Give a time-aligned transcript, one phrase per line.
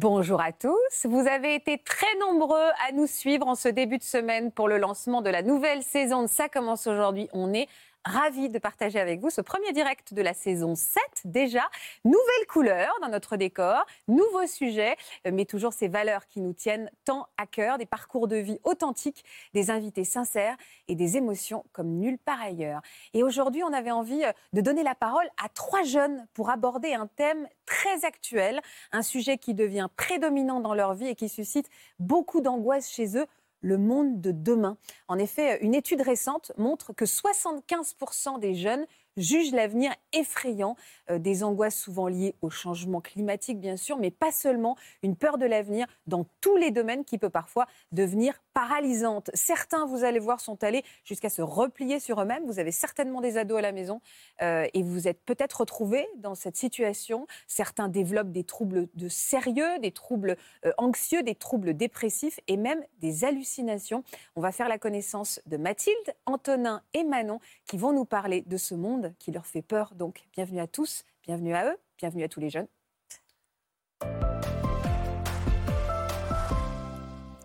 [0.00, 1.04] Bonjour à tous.
[1.04, 4.78] Vous avez été très nombreux à nous suivre en ce début de semaine pour le
[4.78, 7.28] lancement de la nouvelle saison de Ça commence aujourd'hui.
[7.34, 7.68] On est
[8.06, 11.68] Ravi de partager avec vous ce premier direct de la saison 7 déjà.
[12.06, 14.96] Nouvelle couleur dans notre décor, nouveaux sujets,
[15.30, 19.22] mais toujours ces valeurs qui nous tiennent tant à cœur, des parcours de vie authentiques,
[19.52, 20.56] des invités sincères
[20.88, 22.80] et des émotions comme nulle part ailleurs.
[23.12, 26.94] Et aujourd'hui, on avait envie euh, de donner la parole à trois jeunes pour aborder
[26.94, 28.62] un thème très actuel,
[28.92, 33.26] un sujet qui devient prédominant dans leur vie et qui suscite beaucoup d'angoisse chez eux
[33.60, 34.76] le monde de demain.
[35.08, 38.86] En effet, une étude récente montre que 75% des jeunes
[39.20, 40.76] jugent l'avenir effrayant,
[41.10, 45.38] euh, des angoisses souvent liées au changement climatique bien sûr, mais pas seulement, une peur
[45.38, 49.30] de l'avenir dans tous les domaines qui peut parfois devenir paralysante.
[49.34, 52.44] Certains, vous allez voir, sont allés jusqu'à se replier sur eux-mêmes.
[52.46, 54.00] Vous avez certainement des ados à la maison
[54.42, 57.26] euh, et vous êtes peut-être retrouvés dans cette situation.
[57.46, 62.82] Certains développent des troubles de sérieux, des troubles euh, anxieux, des troubles dépressifs et même
[62.98, 64.04] des hallucinations.
[64.36, 68.56] On va faire la connaissance de Mathilde, Antonin et Manon qui vont nous parler de
[68.56, 69.94] ce monde qui leur fait peur.
[69.94, 72.68] Donc, bienvenue à tous, bienvenue à eux, bienvenue à tous les jeunes.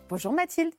[0.07, 0.73] Bonjour Mathilde.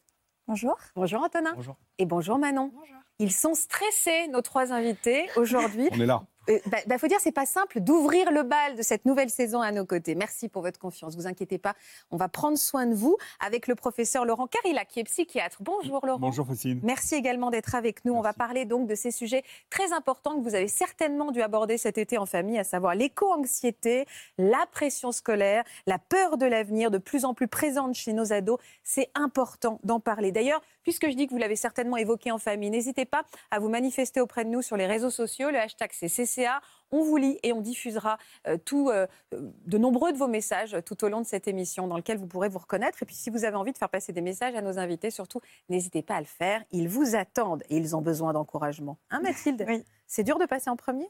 [0.46, 0.76] Bonjour.
[0.94, 1.52] Bonjour Antonin.
[1.54, 1.76] Bonjour.
[1.98, 2.70] Et bonjour Manon.
[2.72, 2.96] Bonjour.
[3.18, 5.88] Ils sont stressés, nos trois invités, aujourd'hui.
[5.92, 6.22] On est là.
[6.48, 9.60] Il bah, bah, faut dire, c'est pas simple d'ouvrir le bal de cette nouvelle saison
[9.60, 10.14] à nos côtés.
[10.14, 11.16] Merci pour votre confiance.
[11.16, 11.74] Vous inquiétez pas,
[12.10, 15.58] on va prendre soin de vous avec le professeur Laurent Carilla, qui est psychiatre.
[15.60, 16.18] Bonjour Laurent.
[16.18, 16.80] Bonjour Faustine.
[16.82, 18.14] Merci également d'être avec nous.
[18.14, 21.78] On va parler donc de ces sujets très importants que vous avez certainement dû aborder
[21.78, 24.06] cet été en famille, à savoir l'éco-anxiété,
[24.38, 28.58] la pression scolaire, la peur de l'avenir, de plus en plus présente chez nos ados.
[28.82, 30.32] C'est important d'en parler.
[30.32, 33.68] D'ailleurs, puisque je dis que vous l'avez certainement évoqué en famille, n'hésitez pas à vous
[33.68, 35.50] manifester auprès de nous sur les réseaux sociaux.
[35.50, 36.08] Le hashtag c'est
[36.90, 41.04] On vous lit et on diffusera euh, tout, euh, de nombreux de vos messages tout
[41.04, 43.02] au long de cette émission dans lequel vous pourrez vous reconnaître.
[43.02, 45.40] Et puis si vous avez envie de faire passer des messages à nos invités, surtout,
[45.68, 46.62] n'hésitez pas à le faire.
[46.70, 48.98] Ils vous attendent et ils ont besoin d'encouragement.
[49.10, 49.64] Hein Mathilde?
[49.66, 49.84] Oui.
[50.06, 51.08] C'est dur de passer en premier?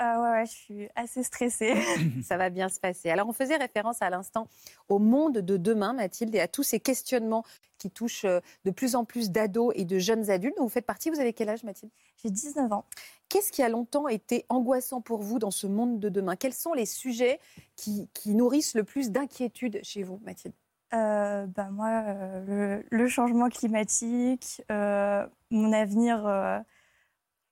[0.00, 1.74] Euh, ouais, ouais, je suis assez stressée.
[2.22, 3.10] Ça va bien se passer.
[3.10, 4.46] Alors, on faisait référence à l'instant
[4.88, 7.44] au monde de demain, Mathilde, et à tous ces questionnements
[7.78, 10.56] qui touchent euh, de plus en plus d'ados et de jeunes adultes.
[10.58, 11.92] Vous faites partie, vous avez quel âge, Mathilde?
[12.22, 12.84] J'ai 19 ans.
[13.28, 16.36] Qu'est-ce qui a longtemps été angoissant pour vous dans ce monde de demain?
[16.36, 17.40] Quels sont les sujets
[17.76, 20.54] qui, qui nourrissent le plus d'inquiétude chez vous, Mathilde?
[20.92, 26.24] Euh, bah, Moi, euh, le, le, changement climatique, euh, mon avenir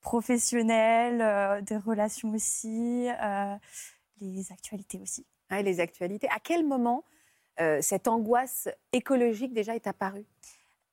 [0.08, 3.54] euh, professionnel, euh, des relations aussi, euh,
[4.20, 5.26] les actualités aussi.
[5.50, 6.28] Ah, les actualités.
[6.28, 7.04] À quel moment
[7.60, 10.26] euh, cette angoisse écologique déjà est apparue?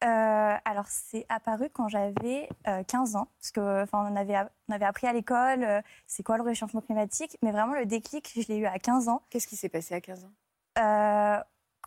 [0.03, 4.38] Euh, alors, c'est apparu quand j'avais euh, 15 ans, parce que on avait,
[4.68, 8.32] on avait appris à l'école euh, c'est quoi le réchauffement climatique, mais vraiment le déclic,
[8.36, 9.22] je l'ai eu à 15 ans.
[9.30, 10.32] Qu'est-ce qui s'est passé à 15 ans?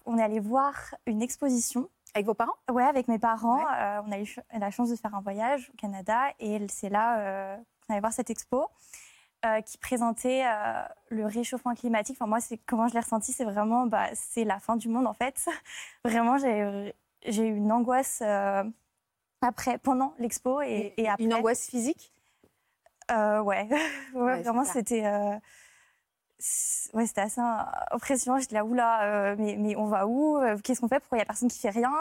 [0.06, 1.90] On est allé voir une exposition.
[2.18, 2.54] Avec vos parents?
[2.70, 3.58] Ouais, avec mes parents.
[3.58, 3.78] Ouais.
[3.80, 7.18] Euh, on a eu la chance de faire un voyage au Canada et c'est là
[7.20, 7.56] euh,
[7.86, 8.66] qu'on allait voir cette expo.
[9.46, 10.42] euh, qui présentait
[11.10, 12.16] le réchauffement climatique.
[12.20, 15.12] Enfin, moi, comment je l'ai ressenti, c'est vraiment, bah, c'est la fin du monde en
[15.14, 15.48] fait.
[16.04, 16.92] vraiment, j'ai
[17.46, 18.20] eu une angoisse
[19.40, 21.22] après, pendant l'expo et, et après.
[21.24, 22.12] Une angoisse physique?
[23.10, 23.40] Ouais.
[23.42, 23.68] ouais,
[24.12, 25.02] Ouais, vraiment, c'était.
[26.94, 27.40] Ouais, c'était assez
[27.90, 28.38] impressionnant.
[28.38, 30.36] J'étais là, oula, euh, mais, mais on va où?
[30.38, 31.00] Euh, Qu'est-ce qu'on fait?
[31.00, 31.92] Pourquoi il n'y a personne qui fait rien?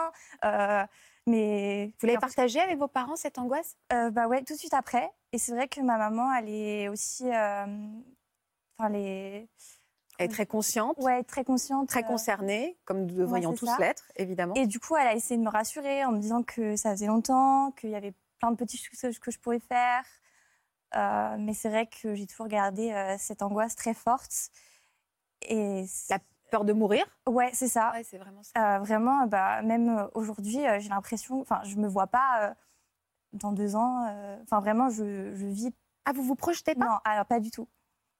[0.44, 0.84] Euh,
[1.26, 1.92] Mais.
[2.00, 3.76] Vous l'avez partagé avec vos parents, cette angoisse?
[3.92, 5.10] Euh, Bah ouais, tout de suite après.
[5.32, 7.24] Et c'est vrai que ma maman, elle est aussi.
[7.26, 9.48] Enfin, les.
[10.20, 11.88] Elle est très consciente, Ouais, très consciente.
[11.88, 14.54] très concernée, comme nous devrions tous l'être, évidemment.
[14.54, 17.06] Et du coup, elle a essayé de me rassurer en me disant que ça faisait
[17.06, 20.02] longtemps, qu'il y avait plein de petites choses que je pourrais faire.
[20.96, 24.50] Euh, mais c'est vrai que j'ai toujours gardé euh, cette angoisse très forte.
[25.42, 26.18] Et La
[26.50, 27.04] peur de mourir?
[27.26, 27.92] Ouais, c'est ça.
[27.92, 28.76] Ouais, c'est vraiment ça.
[28.76, 32.54] Euh, vraiment, bah, même aujourd'hui, j'ai l'impression, enfin, je me vois pas
[33.32, 34.06] dans deux ans.
[34.42, 35.70] Enfin, vraiment, je, je vis.
[36.06, 36.86] Ah, vous vous projetez pas?
[36.86, 37.68] Non, alors pas du tout.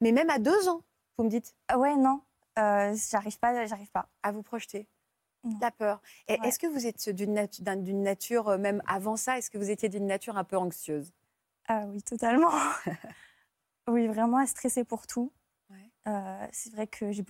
[0.01, 0.83] Mais même à deux ans,
[1.17, 2.21] vous me dites, ouais, non,
[2.57, 4.09] j'arrive pas, j'arrive pas.
[4.23, 4.89] à vous projeter?
[5.45, 5.59] Non.
[5.61, 6.03] La peur.
[6.29, 6.39] Ouais.
[6.45, 9.71] est-ce que vous êtes d'une natu- d'un- d'une nature, même avant ça, est-ce que vous
[9.71, 11.13] étiez d'une nature un peu anxieuse?
[11.69, 12.51] Ah oui, totalement.
[13.89, 15.33] oui, vraiment stressée pour tout.
[15.71, 15.91] Ouais.
[16.09, 17.23] Euh, c'est vrai que j'ai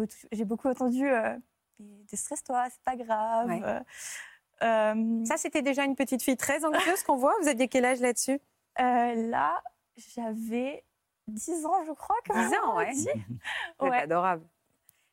[0.44, 1.36] beaucoup, entendu euh,
[1.78, 3.48] déstresse-toi, c'est pas grave.
[3.48, 3.62] Ouais.
[4.62, 7.34] Euh, Ça, c'était déjà une petite fille très anxieuse qu'on voit.
[7.42, 8.40] Vous aviez quel âge là-dessus?
[8.80, 9.62] Euh, là,
[10.14, 10.84] j'avais
[11.26, 12.16] 10 ans, je crois.
[12.26, 12.92] comme 10 ans, ouais.
[12.92, 13.08] dit.
[13.80, 14.44] Adorable.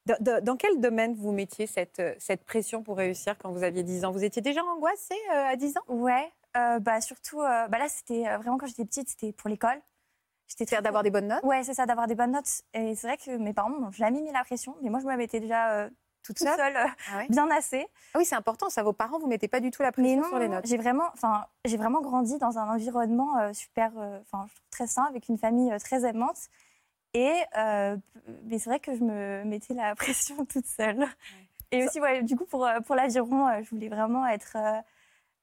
[0.06, 3.82] Dans, dans- dans quel domaine vous mettiez cette, cette pression pour réussir quand vous aviez
[3.82, 4.12] 10 ans?
[4.12, 5.84] Vous étiez déjà angoissée à 10 ans?
[5.88, 9.50] Ouais, euh, bah surtout, euh, bah là c'était euh, vraiment quand j'étais petite, c'était pour
[9.50, 9.82] l'école.
[10.48, 11.44] J'étais C'est-à-dire très- d'avoir des bonnes notes?
[11.44, 12.62] Ouais, c'est ça, d'avoir des bonnes notes.
[12.74, 15.16] Et c'est vrai que mes parents m'ont jamais mis la pression, mais moi je me
[15.16, 15.90] mettais déjà
[16.24, 16.76] toute seule seule,
[17.12, 17.28] Ah ouais?
[17.30, 17.86] bien assez.
[18.14, 18.84] Ah oui, c'est important ça.
[18.84, 20.66] Vos parents, vous mettez pas du tout la Mais pression non, sur les non, notes.
[20.68, 21.12] j'ai vraiment,
[21.66, 23.92] j'ai vraiment grandi dans un environnement super,
[24.22, 26.38] enfin, très sain, avec une famille très aimante.
[27.14, 27.34] Et
[28.44, 31.06] mais c'est vrai que je me mettais la pression toute seule.
[31.72, 34.58] Et aussi, ouais, du coup, pour, pour l'aviron, je voulais vraiment être,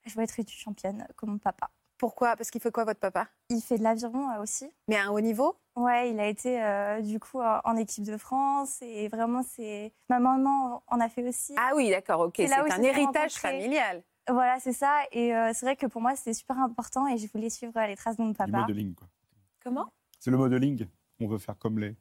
[0.05, 1.71] je voulais être une championne comme mon papa.
[1.99, 2.35] Pourquoi?
[2.37, 3.29] Parce qu'il fait quoi votre papa?
[3.49, 4.69] Il fait de l'aviron euh, aussi.
[4.89, 5.57] Mais à un haut niveau?
[5.77, 9.93] Ouais, il a été euh, du coup euh, en équipe de France et vraiment c'est
[10.11, 11.55] ma maman en a fait aussi.
[11.57, 12.35] Ah oui, d'accord, ok.
[12.37, 14.03] C'est un héritage familial.
[14.29, 15.03] Voilà, c'est ça.
[15.13, 17.87] Et euh, c'est vrai que pour moi c'était super important et je voulais suivre euh,
[17.87, 18.59] les traces de mon Du papa.
[18.59, 19.09] modeling, quoi.
[19.63, 19.93] Comment?
[20.19, 20.89] C'est le modeling.
[21.21, 21.95] On veut faire comme les,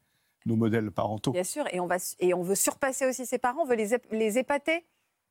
[0.48, 1.32] nos modèles parentaux.
[1.32, 1.66] Bien sûr.
[1.72, 4.40] Et on, va, et on veut surpasser aussi ses parents, on veut les, ép- les
[4.40, 4.86] épater,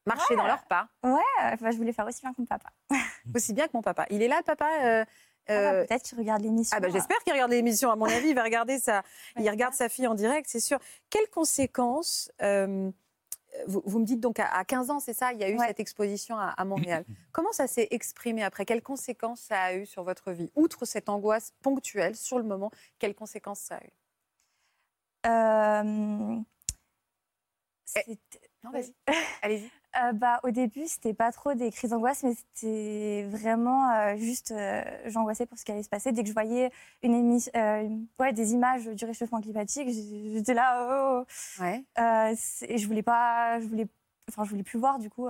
[0.06, 0.88] marcher dans leur pas.
[1.04, 2.70] Euh, enfin, je voulais faire aussi bien que mon papa.
[3.34, 4.06] Aussi bien que mon papa.
[4.10, 5.06] Il est là, papa euh, Ah
[5.48, 6.76] bah, euh, Peut-être qu'il regarde l'émission.
[6.76, 7.90] Ah bah, j'espère qu'il regarde l'émission.
[7.90, 9.02] À mon avis, il va regarder ça.
[9.36, 9.50] Il Ouais.
[9.50, 10.78] regarde sa fille en direct, c'est sûr.
[11.10, 12.90] Quelles conséquences euh,
[13.66, 15.58] vous, vous me dites donc à, à 15 ans, c'est ça Il y a eu
[15.58, 15.66] Ouais.
[15.66, 17.04] cette exposition à, à Montréal.
[17.32, 18.64] Comment ça s'est exprimé après?
[18.64, 20.50] Quelles conséquences ça a eu sur votre vie?
[20.56, 23.90] Outre cette angoisse ponctuelle sur le moment, quelles conséquences ça a eu?
[25.26, 26.38] Euh,
[28.06, 28.18] Eh,
[28.64, 28.94] Non, vas-y.
[29.42, 29.70] Allez-y.
[29.96, 34.52] Euh, bah, au début, c'était pas trop des crises d'angoisse, mais c'était vraiment euh, juste,
[34.52, 36.12] euh, j'angoissais pour ce qui allait se passer.
[36.12, 36.70] Dès que je voyais
[37.02, 37.40] une
[38.20, 40.86] ouais, des images du réchauffement climatique, j'étais là,
[41.20, 41.62] oh, oh.
[41.62, 41.84] Ouais.
[42.36, 43.88] C'est- et je voulais pas, je voulais,
[44.28, 45.28] enfin, je voulais plus voir du coup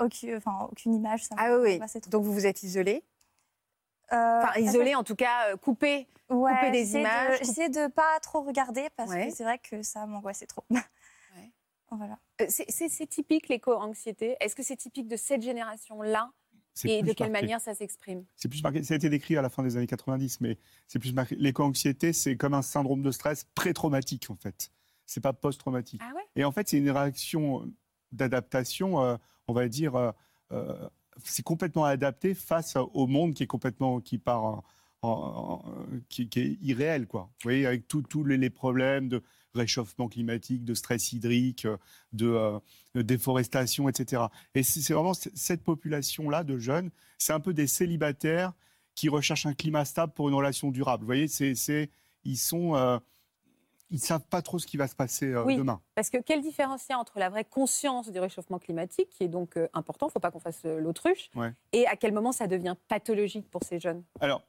[0.00, 1.24] aucune, enfin, aucune image.
[1.24, 1.80] Ça Ah oui.
[2.08, 3.04] Donc vous vous êtes isolé
[4.12, 6.08] Euh, Enfin, isolé en tout cas, coupé.
[6.30, 9.28] ouais, couper des j'essayais de- images, J'essayais de pas trop regarder parce Ouais.
[9.28, 10.64] que c'est vrai que ça m'angoissait trop.
[11.90, 12.18] Voilà.
[12.40, 16.30] Euh, C'est typique l'éco-anxiété Est-ce que c'est typique de cette génération-là
[16.84, 17.42] Et de quelle marqué.
[17.46, 18.24] manière ça s'exprime?
[18.36, 18.82] C'est plus marqué.
[18.82, 20.56] Ça a été décrit à la fin des années 90, mais
[20.86, 21.34] c'est plus marqué.
[21.36, 24.70] L'éco-anxiété, c'est comme un syndrome de stress pré-traumatique, en fait.
[25.06, 26.00] C'est pas post-traumatique.
[26.04, 26.22] Ah ouais?
[26.36, 27.68] Et en fait, c'est une réaction
[28.12, 29.16] d'adaptation, euh,
[29.48, 30.12] on va dire, euh,
[30.52, 30.88] euh,
[31.24, 34.64] c'est complètement adapté face au monde qui est complètement, qui part, en-
[35.02, 35.64] en- en-
[36.08, 37.22] qui, qui est irréel, quoi.
[37.22, 39.22] Vous voyez, avec tous tous les, les problèmes de
[39.54, 41.66] réchauffement climatique, de stress hydrique,
[42.12, 42.58] de, euh,
[43.02, 44.22] déforestation, etc.
[44.54, 48.52] Et c'est vraiment cette population-là de jeunes, c'est un peu des célibataires
[48.94, 51.02] qui recherchent un climat stable pour une relation durable.
[51.02, 51.90] Vous voyez, c'est,
[52.24, 52.98] ils sont, euh,
[53.90, 55.56] ils savent pas trop ce qui va se passer euh, Oui.
[55.56, 55.80] demain.
[55.94, 59.24] Parce que quelle différence il y a entre la vraie conscience du réchauffement climatique, qui
[59.24, 61.52] est donc euh, important, il ne faut pas qu'on fasse euh, l'autruche, Ouais.
[61.72, 64.02] et à quel moment ça devient pathologique pour ces jeunes?
[64.20, 64.42] Alors,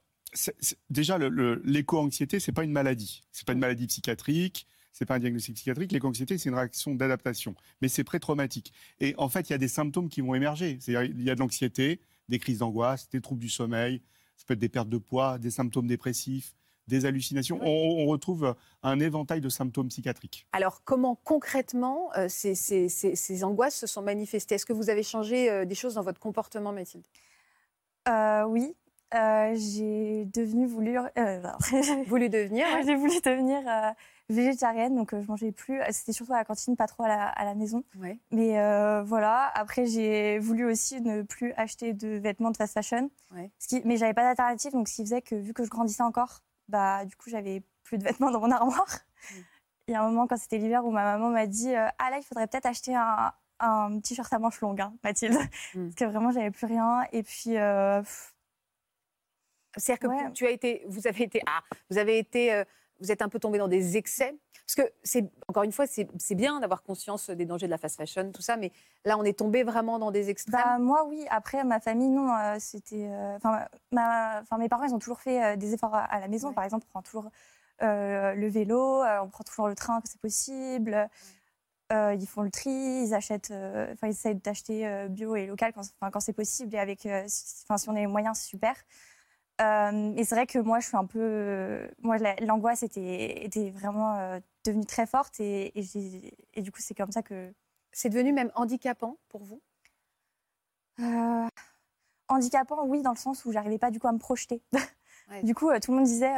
[0.90, 3.22] déjà, l'éco-anxiété, c'est pas une maladie.
[3.32, 4.66] C'est pas une maladie psychiatrique.
[4.92, 5.90] C'est pas un diagnostic psychiatrique.
[5.92, 8.72] L'éco-anxiété, c'est une réaction d'adaptation, mais c'est pré-traumatique.
[9.00, 10.78] Et en fait, il y a des symptômes qui vont émerger.
[10.80, 14.02] C'est-à-dire, il y a de l'anxiété, des crises d'angoisse, des troubles du sommeil.
[14.36, 16.54] Ça peut être des pertes de poids, des symptômes dépressifs,
[16.88, 17.58] des hallucinations.
[17.62, 20.46] On, on retrouve un éventail de symptômes psychiatriques.
[20.52, 24.56] Alors, comment concrètement euh, ces, ces- ces- ces angoisses se sont manifestées?
[24.56, 27.04] Est-ce que vous avez changé euh, des choses dans votre comportement, Mathilde?
[28.08, 28.74] Euh, oui,
[29.14, 32.82] euh, j'ai devenu voulu, euh, devenir ouais.
[32.86, 33.90] j'ai voulu devenir euh,
[34.32, 35.80] végétarienne, donc euh, je mangeais plus.
[35.90, 37.84] C'était surtout à la cantine, pas trop à la, à la maison.
[37.98, 38.18] Ouais.
[38.30, 39.50] Mais euh, voilà.
[39.54, 43.10] Après, j'ai voulu aussi ne plus acheter de vêtements de fast fashion.
[43.32, 43.50] Ouais.
[43.58, 46.02] Ce qui, mais j'avais pas d'alternative, donc ce qui faisait que vu que je grandissais
[46.02, 48.88] encore, bah du coup j'avais plus de vêtements dans mon armoire.
[49.30, 49.36] Mm.
[49.88, 52.10] Il y a un moment quand c'était l'hiver où ma maman m'a dit euh, ah
[52.10, 55.34] là il faudrait peut-être acheter un, un t-shirt à manches longues, hein, Mathilde,
[55.74, 55.84] Mm.
[55.88, 57.02] parce que vraiment j'avais plus rien.
[57.12, 58.02] Et puis euh,
[59.76, 60.32] C'est-à-dire que Ouais.
[60.32, 62.64] tu as été, vous avez été, ah, vous avez été, euh,
[63.02, 64.34] vous êtes un peu tombé dans des excès.
[64.66, 67.78] Parce que c'est encore une fois, c'est c'est bien d'avoir conscience des dangers de la
[67.78, 68.72] fast fashion, tout ça, mais
[69.04, 70.62] là, on est tombé vraiment dans des extrêmes.
[70.64, 71.26] Bah, moi, oui.
[71.30, 72.32] Après, ma famille, non.
[72.34, 73.08] euh, c'était.
[73.10, 76.48] euh, Enfin, mes parents, ils ont toujours fait euh, des efforts à, à la maison.
[76.48, 76.54] Ouais.
[76.54, 77.30] Par exemple, on prend toujours
[77.80, 81.08] le vélo, on prend toujours le train quand c'est possible.
[81.92, 83.50] Euh, ils font le tri, ils achètent.
[83.50, 87.06] euh, ils essayent d'acheter euh, bio et local quand, quand c'est possible et avec.
[87.26, 88.74] si on a les moyens, c'est super.
[89.62, 91.88] Euh, et c'est vrai que moi, je suis un peu.
[92.02, 96.72] Moi, la- l'angoisse était, était vraiment euh, devenue très forte et, et, j'ai- et du
[96.72, 97.52] coup, c'est comme ça que
[97.92, 99.62] C'est devenu même handicapant pour vous?
[101.00, 101.46] Euh,
[102.28, 104.62] handicapant, oui, dans le sens où j'arrivais pas du coup à me projeter.
[105.30, 105.42] Ouais.
[105.44, 106.32] Du coup, euh, tout le monde disait,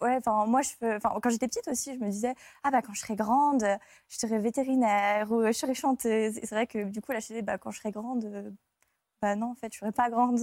[0.00, 2.82] ouais, enfin, moi, je, fais- enfin, quand j'étais petite aussi, je me disais, ah bah
[2.82, 3.62] quand je serai grande,
[4.08, 6.34] je serai vétérinaire ou je serai chanteuse.
[6.42, 8.54] C'est vrai que du coup, là, je disais, bah quand je serai grande,
[9.22, 10.40] bah non, en fait, je serai pas grande.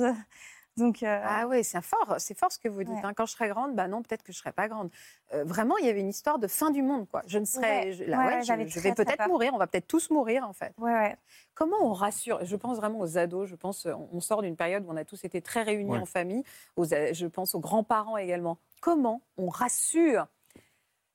[0.77, 2.93] Donc, euh, Ah oui, c'est fort, c'est fort ce que vous dites.
[2.93, 3.01] Ouais.
[3.03, 3.13] hein.
[3.15, 4.89] Quand je serai grande, bah non, peut-être que je serai pas grande.
[5.33, 7.21] Euh, vraiment, il y avait une histoire de fin du monde, quoi.
[7.27, 9.51] Je ne serai, Ouais, je, là, ouais, je- vais peut-être mourir.
[9.53, 10.73] On va peut-être tous mourir, en fait.
[10.77, 11.15] ouais, ouais.
[11.55, 13.49] Comment on rassure Je pense vraiment aux ados.
[13.49, 15.99] Je pense, on on sort d'une période où on a tous été très réunis Ouais.
[15.99, 16.43] en famille.
[16.75, 18.57] Aux, je pense aux grands-parents également.
[18.79, 20.27] Comment on rassure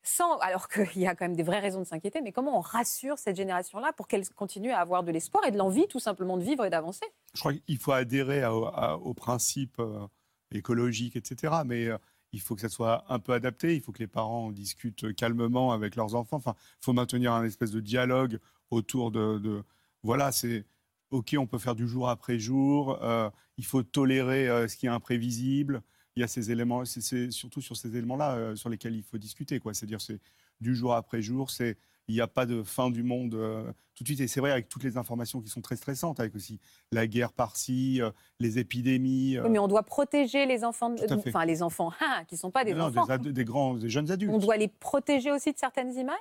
[0.02, 2.61] sans, alors qu'il y a quand même des vraies raisons de s'inquiéter, mais comment on
[2.61, 6.37] rassure cette génération-là pour qu'elle continue à avoir de l'espoir et de l'envie tout simplement
[6.37, 7.06] de vivre et d'avancer?
[7.35, 10.06] Je crois qu'il faut adhérer aux principes euh,
[10.50, 11.54] écologiques, etc.
[11.64, 11.99] Mais euh,
[12.32, 13.76] il faut que ça soit un peu adapté.
[13.76, 16.38] Il faut que les parents discutent calmement avec leurs enfants.
[16.38, 18.40] Enfin, il faut maintenir un espèce de dialogue
[18.71, 19.62] autour de.
[20.02, 20.64] voilà, c'est
[21.11, 22.99] OK, on peut faire du jour après jour.
[23.02, 25.82] euh, il faut tolérer ce qui est imprévisible.
[26.16, 29.19] Il y a ces éléments, c'est- surtout sur ces éléments-là euh, sur lesquels il faut
[29.19, 29.61] discuter.
[29.73, 30.21] C'est-à-dire, c'est
[30.61, 31.50] du jour après jour.
[31.50, 31.76] C'est
[32.09, 34.21] il n'y a pas de fin du monde euh, tout de suite.
[34.21, 36.59] Et c'est vrai, avec toutes les informations qui sont très stressantes, avec aussi
[36.90, 39.38] la guerre par-ci, euh, les épidémies.
[39.40, 42.50] Oui, mais on doit protéger les enfants, de- enfin les enfants hein, qui ne sont
[42.50, 43.07] pas des non, enfants.
[43.07, 44.33] des, ad- des grands, des jeunes adultes.
[44.35, 46.16] On doit les protéger aussi de certaines images?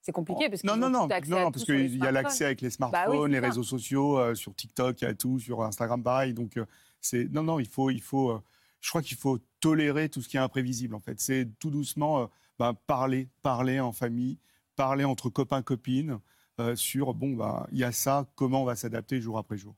[0.00, 2.62] C'est compliqué parce qu'ils non, non, non, non, non, parce qu'il y a l'accès avec
[2.62, 5.62] les Bah smartphones, oui, les réseaux sociaux, euh, sur TikTok, il y a tout, sur
[5.62, 6.32] Instagram, pareil.
[6.32, 6.58] Donc,
[7.02, 8.40] c'est non, non, il faut, il faut.
[8.80, 10.94] Je crois qu'il faut tolérer tout ce qui est imprévisible.
[10.94, 12.26] En fait, c'est tout doucement euh,
[12.58, 14.38] ben, parler, parler en famille,
[14.76, 16.18] parler entre copains copines
[16.60, 19.74] euh, sur bon, ben, il y a ça, comment on va s'adapter jour après jour.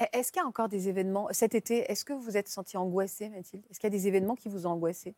[0.00, 2.48] E- Est-ce qu'il y a encore des événements cet été Est-ce que vous vous êtes
[2.48, 3.64] senti angoissée, Mathilde?
[3.70, 5.14] Est-ce qu'il y a des événements qui vous ont angoissé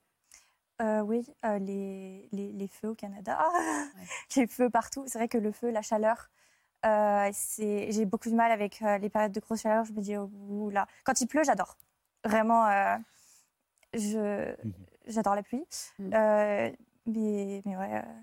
[0.83, 3.39] Euh, oui, euh, les, les, les feux au Canada,
[4.37, 5.05] les feux partout.
[5.07, 6.29] C'est vrai que le feu, la chaleur,
[6.85, 9.85] euh, c'est- j'ai beaucoup de mal avec euh, les périodes de grosse chaleur.
[9.85, 10.87] Je me dis, oh, là.
[11.05, 11.77] Quand il pleut, j'adore.
[12.25, 12.97] Vraiment, euh,
[13.93, 14.73] je, Mhm.
[15.07, 15.65] j'adore la pluie.
[15.99, 16.15] Mhm.
[16.15, 16.73] Euh,
[17.07, 18.21] mais, mais ouais, euh,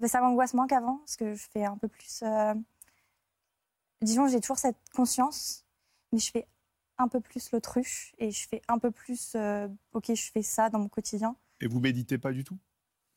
[0.00, 2.20] mais ça m'angoisse moins qu'avant, parce que je fais un peu plus.
[2.22, 2.54] euh,
[4.02, 5.64] disons, j'ai toujours cette conscience,
[6.12, 6.46] mais je fais
[6.98, 9.32] un peu plus l'autruche et je fais un peu plus.
[9.34, 11.36] euh, ok, je fais ça dans mon quotidien.
[11.60, 12.58] Et vous méditez pas du tout?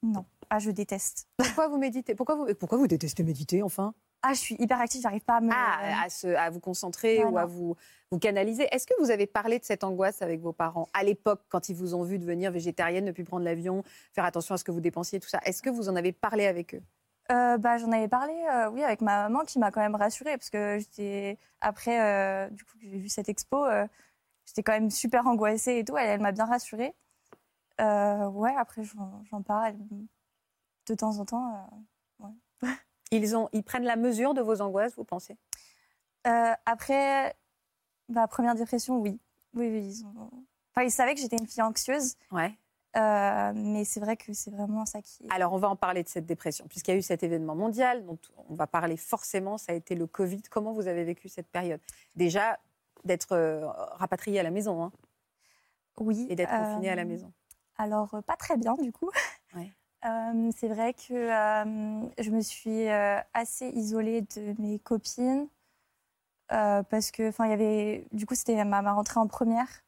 [0.04, 0.26] Non.
[0.50, 1.28] Ah, je déteste.
[1.38, 2.16] Pourquoi vous méditez?
[2.16, 3.94] Pourquoi vous, pourquoi vous détestez méditer, enfin?
[4.24, 5.50] Ah, je suis hyper active, j'arrive pas à me.
[5.52, 7.76] ah, à, se- à vous concentrer ou à vous,
[8.12, 8.68] vous canaliser.
[8.72, 11.76] Est-ce que vous avez parlé de cette angoisse avec vos parents à l'époque, quand ils
[11.76, 14.80] vous ont vu devenir végétarienne, ne plus prendre l'avion, faire attention à ce que vous
[14.82, 15.40] dépensiez, tout ça?
[15.46, 16.84] Est-ce que vous en avez parlé avec eux?
[17.32, 20.38] Euh, bah, j'en avais parlé, euh, oui, avec ma maman qui m'a quand même rassurée
[20.38, 23.66] parce que j'étais après, euh, du coup, j'ai vu cette expo,
[24.46, 25.98] j'étais quand même super angoissée et tout.
[25.98, 26.94] Elle, elle m'a bien rassurée.
[27.80, 29.76] Ouais, après j'en parle
[30.88, 31.70] de temps en temps.
[33.12, 35.38] Ils, ont, ils prennent la mesure de vos angoisses, vous pensez?
[36.28, 37.36] Euh, après,
[38.10, 39.20] ma première dépression, oui,
[39.54, 39.86] oui, oui.
[39.86, 40.30] Ils, ont...
[40.74, 42.54] enfin, ils savaient que j'étais une fille anxieuse, Ouais.
[42.98, 45.26] euh, mais c'est vrai que c'est vraiment ça qui.
[45.30, 48.06] Alors, on va en parler de cette dépression, puisqu'il y a eu cet événement mondial
[48.06, 50.44] dont on va parler forcément, ça a été le Covid.
[50.50, 51.82] Comment vous avez vécu cette période?
[52.16, 52.60] Déjà,
[53.04, 53.66] d'être euh,
[53.96, 54.92] rapatrié à la maison hein,
[55.98, 56.28] oui.
[56.30, 57.32] et d'être confiné à la maison.
[57.78, 59.10] Alors, pas très bien du coup.
[60.06, 65.48] Euh, c'est vrai que euh, je me suis euh, assez isolée de mes copines
[66.50, 69.84] parce que, enfin, il y avait, du coup, c'était ma, rentrée en première.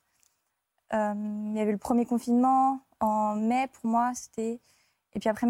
[0.93, 4.61] Il y avait le premier confinement en mai pour moi, c'était.
[5.13, 5.47] Et puis après,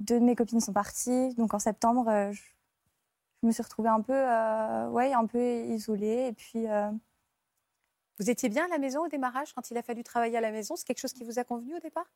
[0.00, 2.40] deux de mes copines sont parties, donc en septembre, je,
[3.42, 4.14] je me suis retrouvée un peu,
[4.92, 6.28] ouais, un peu isolée.
[6.28, 6.66] Et puis,
[8.18, 10.52] Vous étiez bien à la maison au démarrage, quand il a fallu travailler à la
[10.52, 10.76] maison?
[10.76, 12.10] C'est quelque chose qui vous a convenu au départ?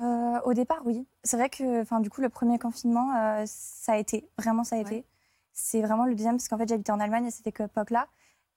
[0.00, 1.06] Euh, au départ, oui.
[1.22, 4.76] C'est vrai que, enfin, du coup, le premier confinement, euh, ça a été, vraiment, ça
[4.76, 5.04] a été.
[5.52, 8.08] C'est vraiment le deuxième, parce qu'en fait, j'habitais en Allemagne à cette époque-là.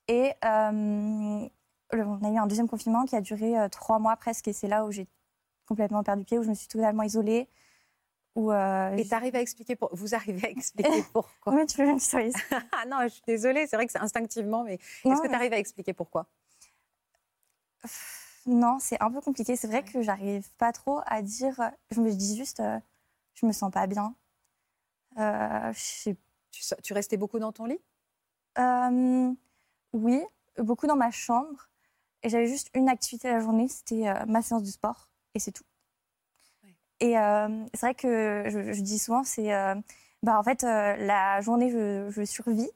[0.08, 1.48] Et euh,
[1.94, 4.86] on a eu un deuxième confinement qui a duré trois mois presque, et c'est là
[4.86, 5.08] où j'ai
[5.68, 7.50] complètement perdu pied, où je me suis totalement isolée.
[8.36, 9.90] Où, euh, Et t'arrives à expliquer pour...
[9.94, 11.54] Vous arrivez à expliquer pourquoi?
[11.54, 11.98] Ouais, tu peux me.
[12.72, 15.54] Ah non, je suis désolée, c'est vrai que c'est instinctivement, mais est-ce que tu arrives
[15.54, 16.28] à expliquer pourquoi?
[18.48, 19.56] Non, c'est un peu compliqué.
[19.56, 19.84] C'est vrai Ouais.
[19.84, 21.72] que j'arrive pas trop à dire.
[21.92, 22.80] Je me dis juste, euh,
[23.36, 24.16] je me sens pas bien.
[25.18, 26.12] Euh, je
[26.82, 27.80] tu, restais beaucoup dans ton lit?
[28.58, 29.32] Euh,
[29.94, 30.22] oui,
[30.58, 31.70] beaucoup dans ma chambre.
[32.24, 35.10] Et j'avais juste une activité la journée, c'était euh, ma séance de sport.
[35.36, 35.64] Et c'est tout.
[36.64, 36.76] Ouais.
[37.00, 37.14] Et
[37.74, 39.50] c'est vrai que je, je dis souvent, c'est...
[40.24, 42.70] bah, en fait, la journée, je, je survis.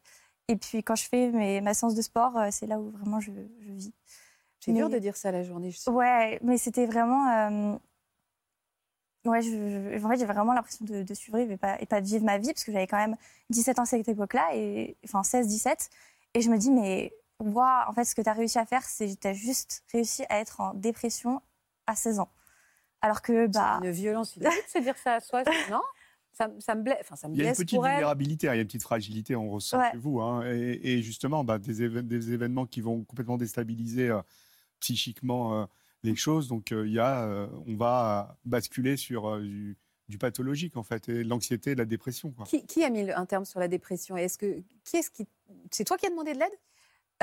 [0.48, 3.32] Et puis quand je fais mes, ma séance de sport, c'est là où vraiment je,
[3.62, 3.94] je vis.
[4.64, 5.72] C'est dur de dire ça la journée.
[5.72, 5.90] Je sais.
[5.92, 7.28] Ouais, mais c'était vraiment...
[7.30, 7.78] euh,
[9.24, 12.02] Ouais, je, je- en fait, j'ai vraiment l'impression de, de survivre et pas, et pas
[12.02, 13.16] de vivre ma vie, parce que j'avais quand même
[13.52, 15.90] 17 ans à cette époque-là, et, enfin 16-17.
[16.34, 18.84] Et je me dis, mais waouh, en fait, ce que tu as réussi à faire,
[18.84, 21.40] c'est que tu as juste réussi à être en dépression
[21.86, 22.32] à 16 ans.
[23.02, 23.78] Alors que, bah.
[23.82, 25.82] C'est une violence de se dire ça à soi, non?
[26.34, 28.58] Ça, ça, me blesse, enfin, ça me Il y a une petite vulnérabilité, hein, il
[28.58, 29.92] y a une petite fragilité, on ressent Ouais.
[29.92, 30.20] chez vous.
[30.22, 30.44] hein.
[30.48, 34.22] et, et justement, bah, des, éve- des événements qui vont complètement déstabiliser euh,
[34.82, 35.66] psychiquement euh,
[36.04, 36.50] les choses.
[36.50, 39.78] Donc, euh, il y a, euh, on va basculer sur euh, du,
[40.10, 42.32] du pathologique, en fait, et l'anxiété et la dépression.
[42.32, 42.46] Quoi.
[42.46, 44.18] Qui, qui a mis un terme sur la dépression?
[44.18, 45.26] Et est-ce que qui est-ce qui
[45.70, 46.58] c'est toi qui as demandé de l'aide?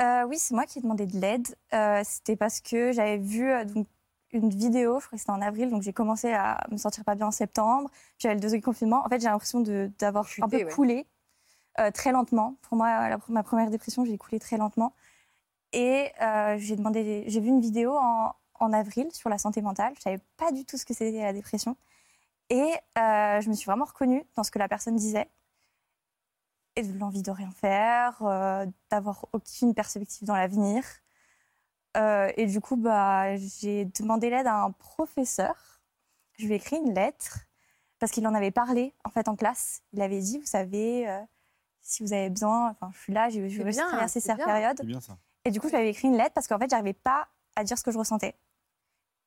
[0.01, 1.47] Euh, oui, c'est moi qui ai demandé de l'aide.
[1.73, 3.87] Euh, c'était parce que j'avais vu euh, donc,
[4.31, 7.15] une vidéo, je crois que c'était en avril, donc j'ai commencé à me sentir pas
[7.15, 7.89] bien en septembre.
[8.19, 9.03] J'avais le deuxième confinement.
[9.05, 10.65] En fait, j'ai l'impression de- d'avoir un peu ouais.
[10.71, 11.07] coulé
[11.79, 12.55] euh, très lentement.
[12.61, 14.93] Pour moi, la- ma première dépression, j'ai coulé très lentement.
[15.73, 19.93] Et euh, j'ai demandé, j'ai vu une vidéo en, en avril sur la santé mentale.
[19.97, 21.75] Je savais pas du tout ce que c'était la dépression.
[22.49, 25.29] Et euh, je me suis vraiment reconnue dans ce que la personne disait.
[26.75, 30.83] Et de l'envie de rien faire, euh, d'avoir aucune perspective dans l'avenir.
[31.97, 35.81] Euh, et du coup, bah, j'ai demandé l'aide à un professeur.
[36.37, 37.39] Je lui ai écrit une lettre
[37.99, 39.81] parce qu'il en avait parlé en fait en classe.
[39.93, 41.19] Il avait dit, vous savez, euh,
[41.81, 43.41] si vous avez besoin, enfin, je suis là, j'ai
[44.07, 44.77] c'est cette période.
[44.77, 45.17] C'est bien ça.
[45.49, 47.63] Et du coup, je lui avais écrit une lettre parce qu'en fait, j'arrivais pas à
[47.63, 48.35] dire ce que je ressentais.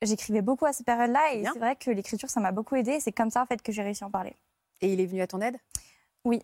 [0.02, 3.00] J'écrivais beaucoup à cette période-là et c'est vrai que l'écriture, ça m'a beaucoup aidée.
[3.00, 4.37] C'est comme ça en fait que j'ai réussi à en parler.
[4.81, 5.57] Et il est venu à ton aide?
[6.25, 6.41] Oui.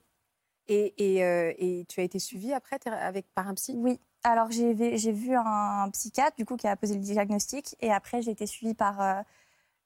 [0.66, 3.74] Et, et, euh, et tu as été suivie après avec par un psy?
[3.76, 4.00] Oui.
[4.24, 7.92] Alors j'ai vu, j'ai vu un psychiatre du coup qui a posé le diagnostic et
[7.92, 9.22] après j'ai été suivie par euh,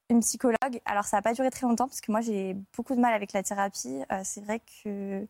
[0.09, 0.81] une psychologue.
[0.85, 3.31] Alors ça n'a pas duré très longtemps parce que moi j'ai beaucoup de mal avec
[3.31, 4.01] la thérapie.
[4.11, 5.27] Euh, c'est vrai que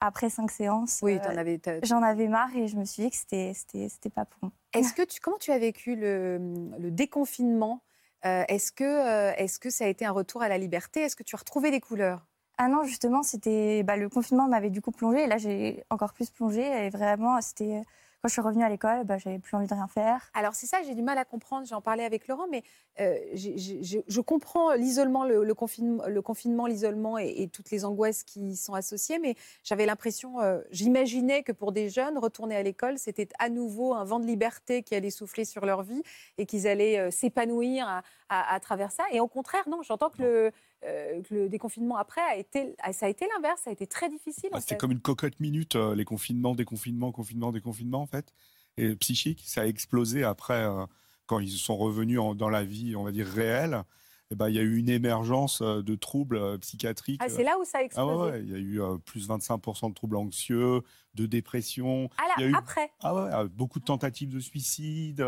[0.00, 3.52] après cinq séances, Oui, euh, j'en avais marre et je me suis dit que c'était
[3.54, 4.52] c'était c'était pas pour moi.
[4.72, 6.38] Est-ce que tu comment tu as vécu le,
[6.78, 7.82] le déconfinement?
[8.24, 11.00] Euh, Est-ce que euh, est-ce que ça a été un retour à la liberté?
[11.00, 12.26] Est-ce que tu as retrouvé des couleurs?
[12.58, 15.22] Ah non, justement, c'était bah, le confinement m'avait du coup plongé.
[15.22, 16.62] Et là, j'ai encore plus plongé.
[16.62, 17.82] Et vraiment, c'était
[18.20, 20.30] quand je suis revenue à l'école, bah, j'avais plus envie de rien faire.
[20.34, 21.66] Alors c'est ça, j'ai du mal à comprendre.
[21.66, 22.64] J'en parlais avec Laurent, mais
[23.00, 28.56] euh, je comprends l'isolement, le, confinement, le confinement, l'isolement et, toutes les angoisses qui y
[28.56, 29.20] sont associées.
[29.20, 33.94] Mais j'avais l'impression, euh, j'imaginais que pour des jeunes, retourner à l'école, c'était à nouveau
[33.94, 36.02] un vent de liberté qui allait souffler sur leur vie
[36.38, 39.04] et qu'ils allaient euh, s'épanouir à travers ça.
[39.10, 40.52] Et au contraire, non, j'entends que le,
[40.84, 44.50] euh, le déconfinement après a été, ça a été l'inverse, ça a été très difficile.
[44.52, 48.32] Bah, C'était comme une cocotte minute, euh, les confinements, déconfinements, confinements, déconfinements, en fait.
[48.76, 50.86] Et psychique, ça a explosé après, euh,
[51.26, 53.82] quand ils sont revenus en- dans la vie, on va dire, réelle.
[54.30, 57.20] Et ben, il y a eu une émergence euh, de troubles psychiatriques.
[57.24, 58.10] Ah, c'est là où ça a Ah explosé.
[58.12, 60.82] ouais, ouais, il y a eu euh, plus 25% de troubles anxieux,
[61.14, 62.08] de dépression.
[62.18, 62.92] Ah là, Il y a eu- après.
[63.00, 65.24] Ah ouais, beaucoup de tentatives de suicide,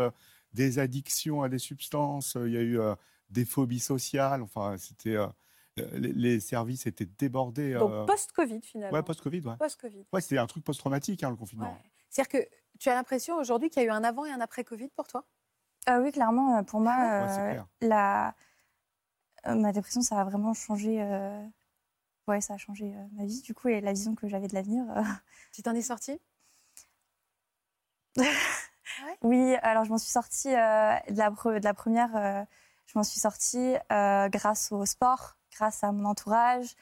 [0.53, 2.37] des addictions à des substances.
[2.45, 2.93] Il y a eu euh,
[3.31, 4.41] des phobies sociales.
[4.41, 5.27] Enfin, c'était euh,
[5.93, 7.73] les, les services étaient débordés.
[7.73, 8.95] Donc euh, post-Covid finalement.
[8.97, 9.41] ouais, post-Covid.
[9.45, 10.05] Ouais, Post-Covid.
[10.13, 11.71] ouais c'était un truc post-traumatique, hein, le confinement.
[11.71, 11.91] Ouais.
[12.09, 14.63] C'est-à-dire que tu as l'impression aujourd'hui qu'il y a eu un avant et un après
[14.63, 15.25] Covid pour toi?
[15.89, 18.35] Euh, oui, clairement, euh, pour moi, Ouais, euh, la...
[19.47, 21.01] euh, ma dépression, ça a vraiment changé.
[21.01, 21.43] euh,
[22.27, 24.53] Ouais, ça a changé euh, ma vie, du coup, et la vision que j'avais de
[24.53, 24.83] l'avenir.
[24.95, 25.01] euh.
[25.53, 26.19] Tu t'en es sortie?
[29.23, 32.43] Oui, alors je m'en suis sortie euh, de, la pre- de la première, euh,
[32.85, 36.75] je m'en suis sortie euh, grâce au sport, grâce à mon entourage,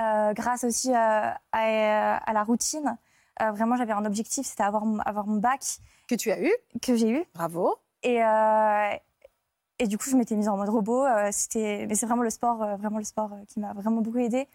[0.00, 2.96] euh, grâce aussi euh, à, à la routine.
[3.40, 6.94] Vraiment, j'avais un objectif, c'était avoir mon, avoir mon bac Que tu as eu que
[6.94, 7.24] j'ai eu.
[7.34, 7.74] Bravo.
[8.04, 8.20] Et,
[9.78, 11.06] et du coup, je m'étais mise en mode robot.
[11.32, 14.48] c'était, mais c'est vraiment le sport, vraiment le sport qui m'a vraiment beaucoup aidée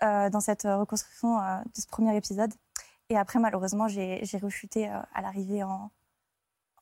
[0.00, 2.52] dans cette reconstruction de ce premier épisode.
[3.08, 5.90] Et après, malheureusement, j'ai, rechuté à l'arrivée en,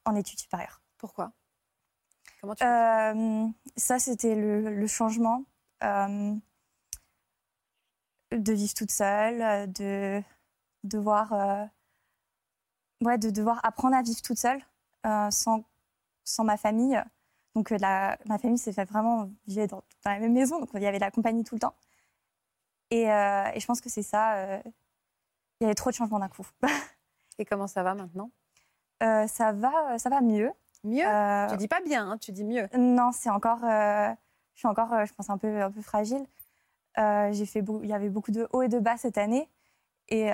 [0.05, 0.83] en études supérieures.
[0.99, 1.33] Pourquoi?
[2.41, 5.45] Comment tu Euh, ça, c'était le, le changement
[5.85, 6.35] euh,
[8.33, 10.23] de vivre toute seule, de
[10.85, 11.65] devoir, euh,
[13.03, 14.61] ouais, de devoir apprendre à vivre toute seule
[15.31, 15.65] sans,
[16.25, 17.03] sans ma famille.
[17.55, 20.83] Donc, la, ma famille s'est fait vraiment vivre dans, dans la même maison, donc il
[20.83, 21.75] y avait la compagnie tout le temps.
[22.91, 24.61] Et, et je pense que c'est ça.
[25.61, 26.47] il y avait trop de changements d'un coup.
[27.39, 28.31] Et comment ça va maintenant?
[29.01, 30.53] Ça va, ça va mieux.
[30.85, 31.07] Mieux?
[31.07, 32.69] Euh, Tu dis pas bien, hein, tu dis mieux.
[32.77, 33.65] Non, c'est encore.
[33.65, 34.11] euh,
[34.55, 36.25] je suis encore, euh, je pense, un peu, un peu fragile.
[36.99, 39.49] Euh, j'ai fait beau- il y avait beaucoup de hauts et de bas cette année.
[40.09, 40.31] Et,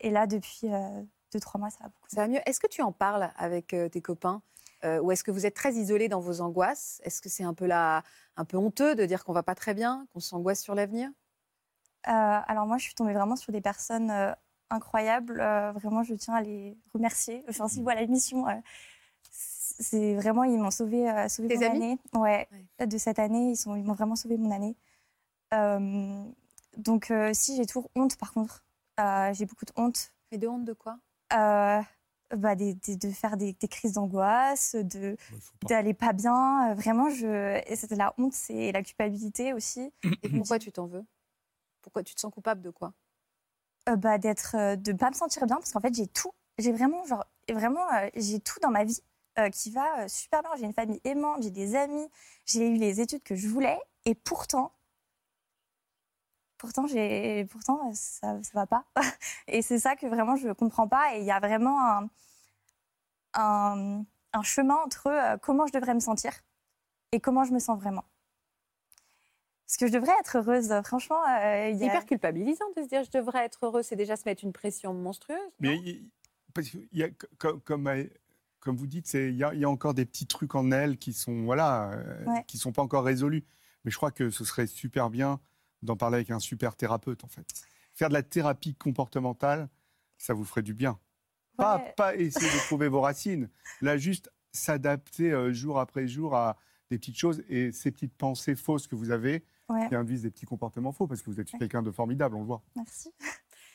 [0.00, 0.68] et là, depuis
[1.32, 2.08] deux, trois mois, ça va beaucoup.
[2.08, 2.40] Ça va mieux.
[2.46, 4.42] Est-ce que tu en parles avec tes copains?
[4.82, 7.00] Ou est-ce que vous êtes très isolés dans vos angoisses?
[7.04, 8.02] Est-ce que c'est un peu, la...
[8.36, 11.10] un peu honteux de dire qu'on va pas très bien, qu'on s'angoisse sur l'avenir?
[12.02, 14.12] Alors moi, je suis tombée vraiment sur des personnes
[14.70, 15.40] incroyables.
[15.40, 17.44] Euh, vraiment, je tiens à les remercier.
[17.48, 18.54] Enfin, si voilà l'émission, euh,
[19.78, 21.76] c'est vraiment ils m'ont sauvé, euh, sauvé Tes mon amis?
[21.84, 21.98] année.
[22.14, 22.86] Ouais, Ouais.
[22.86, 24.76] de cette année, ils sont, ils m'ont vraiment sauvé mon année.
[25.52, 26.24] Euh,
[26.76, 28.64] donc euh, si j'ai toujours honte, par contre,
[29.00, 30.12] Euh, j'ai beaucoup de honte.
[30.30, 30.98] Mais de honte de quoi?
[31.32, 31.80] Euh,
[32.36, 35.16] bah, des- des- de faire des, des crises d'angoisse, de
[35.60, 35.68] pas.
[35.68, 36.72] d'aller pas bien.
[36.74, 37.60] Vraiment, je...
[37.68, 39.92] et c'était la honte, c'est la culpabilité aussi.
[40.22, 41.04] Et pourquoi tu t'en veux?
[41.82, 42.92] Pourquoi tu te sens coupable de quoi?
[43.88, 47.04] Euh, bah, d'être, de pas me sentir bien parce qu'en fait j'ai tout, j'ai vraiment
[47.04, 47.84] genre vraiment
[48.14, 49.00] j'ai tout dans ma vie
[49.38, 50.50] euh, qui va euh, super bien.
[50.56, 52.08] J'ai une famille aimante, j'ai des amis,
[52.46, 54.72] j'ai eu les études que je voulais et pourtant,
[56.58, 58.84] pourtant j'ai, pourtant euh, ça, ça va pas.
[59.48, 61.14] et c'est ça que vraiment je comprends pas.
[61.16, 62.08] Et il y a vraiment un,
[63.34, 66.32] un, un chemin entre euh, comment je devrais me sentir
[67.12, 68.04] et comment je me sens vraiment.
[69.66, 71.22] Parce que je devrais être heureuse, franchement.
[71.24, 74.22] euh, y a- hyper culpabilisant de se dire je devrais être heureux, c'est déjà se
[74.26, 75.38] mettre une pression monstrueuse.
[75.58, 76.08] Mais il-
[76.52, 77.88] parce qu'il y a, comme, comme,
[78.64, 80.96] comme vous dites, il y, a, il y a encore des petits trucs en elle
[80.98, 82.44] qui sont voilà, euh, Ouais.
[82.48, 83.44] qui sont pas encore résolus.
[83.84, 85.38] Mais je crois que ce serait super bien
[85.82, 87.46] d'en parler avec un super thérapeute en fait.
[87.92, 89.68] Faire de la thérapie comportementale,
[90.18, 90.98] ça vous ferait du bien.
[91.56, 93.48] Pas, pas essayer de trouver vos racines.
[93.80, 96.56] Là, juste s'adapter euh, jour après jour à
[96.90, 99.88] des petites choses et ces petites pensées fausses que vous avez Ouais.
[99.88, 102.44] qui induisent des petits comportements faux parce que vous êtes quelqu'un de formidable, on le
[102.46, 102.62] voit.
[102.76, 103.08] Merci.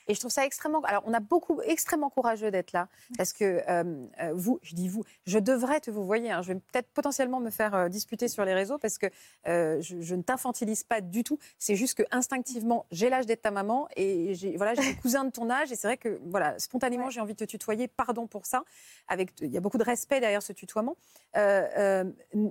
[0.09, 0.81] Et je trouve ça extrêmement.
[0.81, 2.87] Alors, on a beaucoup, extrêmement courageux d'être là.
[3.15, 3.83] Parce que euh,
[4.21, 7.39] euh, vous, je dis vous, je devrais être, vous voyez, hein, je vais peut-être potentiellement
[7.39, 9.05] me faire euh, disputer sur les réseaux parce que
[9.47, 11.37] euh, je, je ne t'infantilise pas du tout.
[11.59, 15.25] C'est juste que instinctivement, j'ai l'âge d'être ta maman et j'ai voilà, j'ai des cousins
[15.25, 15.71] de ton âge.
[15.71, 17.11] Et c'est vrai que, voilà, spontanément, Ouais.
[17.11, 17.87] j'ai envie de te tutoyer.
[17.87, 18.63] Pardon pour ça.
[19.07, 20.97] Avec, il y a beaucoup de respect derrière ce tutoiement.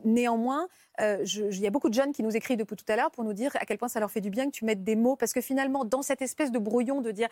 [0.05, 0.69] Néanmoins,
[1.01, 3.33] il y a beaucoup de jeunes qui nous écrivent depuis tout à l'heure pour nous
[3.33, 5.17] dire à quel point ça leur fait du bien que tu mettes des mots.
[5.17, 7.29] Parce que finalement, dans cette espèce de brouillon de dire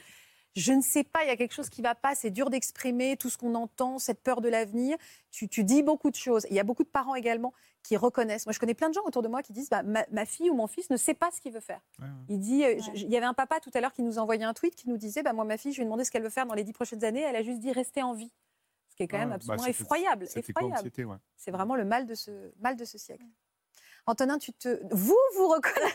[0.56, 2.50] je ne sais pas, il y a quelque chose qui ne va pas, c'est dur
[2.50, 4.96] d'exprimer tout ce qu'on entend, cette peur de l'avenir.
[5.30, 6.46] Tu, tu dis beaucoup de choses.
[6.50, 8.46] Il y a beaucoup de parents également qui reconnaissent.
[8.46, 10.48] Moi, je connais plein de gens autour de moi qui disent bah, ma, ma fille
[10.50, 11.80] ou mon fils ne sait pas ce qu'il veut faire.
[12.28, 14.44] Il dit, euh, je- il y avait un papa tout à l'heure qui nous envoyait
[14.44, 16.22] un tweet qui nous disait bah, moi, ma fille, je lui ai demandé ce qu'elle
[16.22, 17.20] veut faire dans les dix prochaines années.
[17.20, 18.32] Elle a juste dit rester en vie.
[18.88, 20.26] Ce qui est quand même Ouais, bah, absolument c'était- effroyable.
[21.36, 23.24] C'est vraiment le mal de ce, mal de ce siècle.
[24.06, 24.80] Antonin, tu te...
[24.92, 25.94] vous, vous reconnaissez...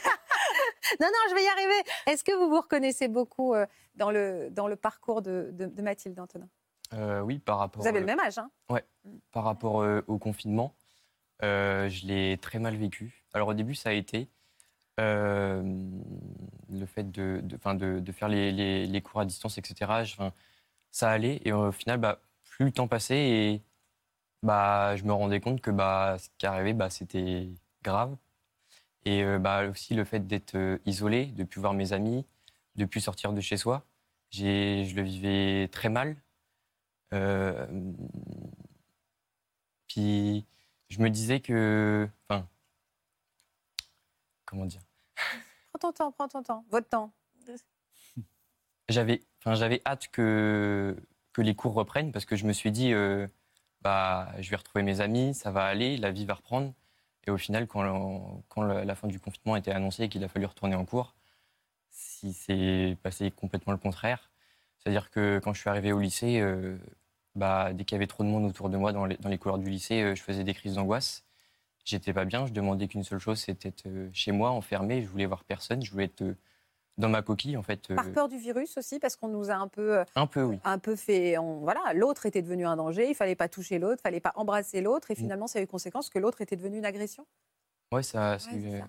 [1.00, 1.90] non, non, je vais y arriver.
[2.08, 5.82] Est-ce que vous vous reconnaissez beaucoup euh, dans, le, dans le parcours de, de, de
[5.82, 6.50] Mathilde, Antonin?
[6.94, 8.50] Euh, oui, par rapport, Vous avez euh, le même âge, hein?
[9.32, 10.76] par rapport euh, au confinement,
[11.44, 13.24] euh, je l'ai très mal vécu.
[13.34, 14.30] Alors au début, ça a été
[15.00, 15.62] euh,
[16.70, 17.42] le fait de,
[18.12, 20.04] faire les, les- les cours à distance, etc.
[20.04, 20.16] Je-
[20.92, 23.64] ça allait et au final, bah, plus le temps passait et
[24.44, 27.50] bah, je me rendais compte que bah, ce qui arrivait, bah, c'était
[27.84, 28.16] grave.
[29.06, 32.26] Et euh, bah, aussi le fait d'être euh, isolé, de plus voir mes amis,
[32.76, 33.86] de plus sortir de chez soi,
[34.32, 36.16] je le vivais très mal.
[37.14, 37.66] Euh,
[39.88, 40.46] puis
[40.90, 42.48] je me disais que, enfin,
[44.46, 44.82] comment dire,
[45.74, 46.66] Prends ton temps, prends ton temps.
[46.70, 47.12] Votre temps.
[48.88, 50.96] j'avais, enfin, j'avais hâte que
[51.34, 52.94] que les cours reprennent parce que je me suis dit,
[53.82, 56.74] bah, je vais retrouver mes amis, ça va aller, la vie va reprendre.
[57.28, 57.84] Et au final, quand,
[58.64, 61.16] la, fin du confinement été annoncée et qu'il a fallu retourner en cours,
[61.90, 64.32] si c'est passé complètement le contraire.
[64.80, 66.78] C'est-à-dire que quand je suis arrivé au lycée, euh,
[67.36, 69.70] bah, dès qu'il y avait trop de monde autour de moi dans les, couloirs du
[69.70, 71.26] lycée, euh, je faisais des crises d'angoisse.
[71.86, 75.02] J'étais pas bien, je demandais qu'une seule chose, c'était euh, chez moi, enfermé.
[75.02, 76.38] Je voulais voir personne, je voulais être euh,
[76.98, 77.90] dans ma coquille, en fait.
[77.90, 80.44] euh, Par peur du virus aussi, parce qu'on nous a un peu, euh, un peu,
[80.44, 80.60] oui.
[80.64, 81.38] un peu fait.
[81.38, 84.34] on- voilà, l'autre était devenu un danger, il fallait pas toucher l'autre, il fallait pas
[84.36, 85.18] embrasser l'autre, et Mm.
[85.18, 87.26] finalement, ça a eu conséquence que l'autre était devenu une agression.
[87.92, 88.38] Ouais, ça.
[88.40, 88.88] c'est- Ouais, c'est ça.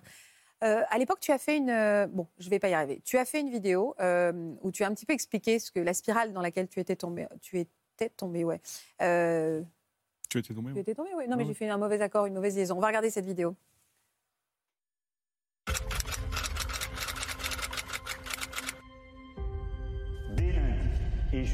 [0.63, 2.07] Euh, à l'époque, tu as fait une.
[2.13, 3.01] bon, je vais pas y arriver.
[3.03, 5.79] Tu as fait une vidéo euh, où tu as un petit peu expliqué ce que
[5.81, 7.27] la spirale dans laquelle tu étais tombé.
[7.41, 8.61] Tu étais tombé, ouais.
[9.01, 9.61] Euh,
[10.29, 10.81] Tu étais tombé tu ouais.
[10.81, 11.27] étais tombé, oui.
[11.27, 11.47] Non, mais Ouais.
[11.49, 12.77] j'ai fait un mauvais accord, une mauvaise liaison.
[12.77, 13.55] On va regarder cette vidéo.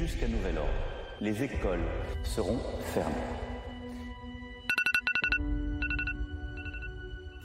[0.00, 0.70] Jusqu'à nouvel ordre,
[1.20, 1.84] les écoles
[2.24, 2.58] seront
[2.94, 3.14] fermées.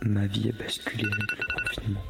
[0.04, 2.02] Ma vie a basculé avec le confinement.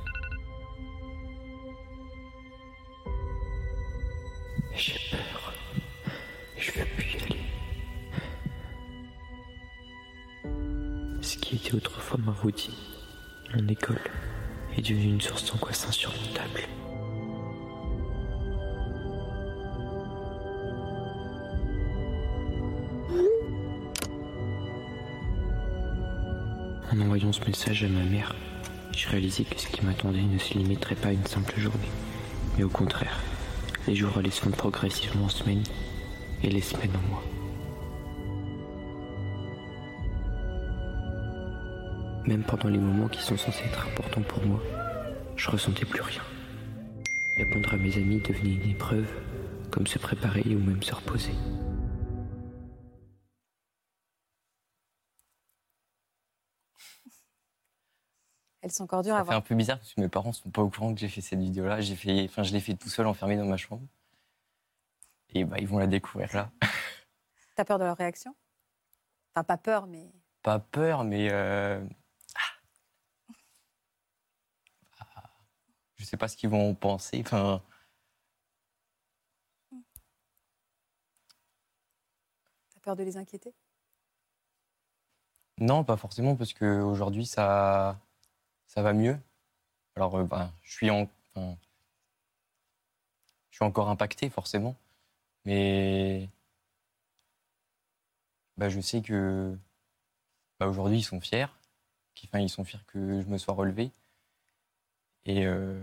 [4.75, 5.53] J'ai peur.
[6.59, 7.41] Je veux plus y aller.
[11.21, 12.75] Ce qui était autrefois ma routine,
[13.55, 13.97] mon école,
[14.77, 16.61] est devenu une source d'angoisse insurmontable.
[26.95, 28.33] En envoyant ce message à ma mère,
[28.95, 31.89] je réalisais que ce qui m'attendait ne se limiterait pas à une simple journée,
[32.57, 33.19] mais au contraire,
[33.85, 35.63] les jours allaient se progressivement en semaines
[36.41, 37.23] et les semaines en mois.
[42.27, 44.63] Même pendant les moments qui sont censés être importants pour moi,
[45.35, 46.21] je ressentais plus rien.
[47.37, 49.07] Répondre à mes amis devenait une épreuve,
[49.69, 51.33] comme se préparer ou même se reposer.
[58.75, 59.37] Sont encore dures à fait voir.
[59.37, 61.39] un peu bizarre parce que mes parents sont pas au courant que j'ai fait cette
[61.39, 61.79] vidéo-là.
[61.79, 63.87] J'ai fait, enfin, je l'ai fait tout seul, enfermé dans ma chambre.
[65.33, 66.51] Et bah, ils vont la découvrir là.
[67.55, 68.35] T'as peur de leur réaction?
[69.33, 70.11] Enfin, pas peur, mais
[70.43, 71.87] Pas peur, mais euh...
[72.35, 72.41] ah.
[75.95, 77.21] Je sais pas ce qu'ils vont en penser.
[77.25, 77.63] Enfin,
[82.73, 83.53] t'as peur de les inquiéter?
[85.59, 87.97] Non, pas forcément parce que aujourd'hui ça,
[88.75, 89.17] ça va mieux?
[89.95, 91.09] Alors, euh, bah, je suis en,
[93.49, 94.75] je suis encore impacté forcément,
[95.45, 96.29] mais
[98.57, 99.57] bah, je sais que
[100.59, 101.47] bah, aujourd'hui ils sont fiers,
[102.15, 103.91] qu'ils- enfin, ils sont fiers que je me sois relevé.
[105.25, 105.77] Et euh,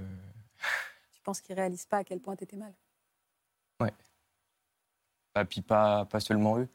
[1.12, 2.74] Tu penses qu'ils réalisent pas à quel point t'étais mal?
[5.34, 6.68] Bah, puis pas, pas seulement eux,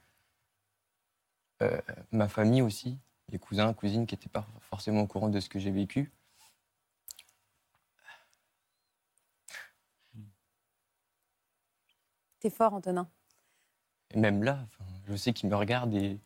[1.61, 1.79] Euh,
[2.11, 2.97] ma famille aussi,
[3.31, 6.11] les cousins, cousines qui n'étaient pas forcément au courant de ce que j'ai vécu.
[12.39, 13.09] T'es fort, Antonin.
[14.11, 14.65] Et même là,
[15.07, 16.19] je sais qu'ils me regardent et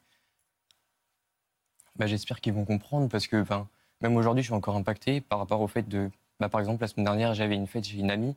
[1.95, 3.43] bah, j'espère qu'ils vont comprendre parce que
[4.01, 6.11] même aujourd'hui, je suis encore impacté par rapport au fait de.
[6.39, 8.35] Bah, par exemple, la semaine dernière, j'avais une fête, j'ai une amie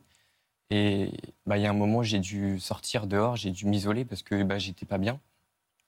[0.69, 1.11] et
[1.45, 4.43] bah, il y a un moment, j'ai dû sortir dehors, j'ai dû m'isoler parce que
[4.43, 5.19] bah, j'étais pas bien,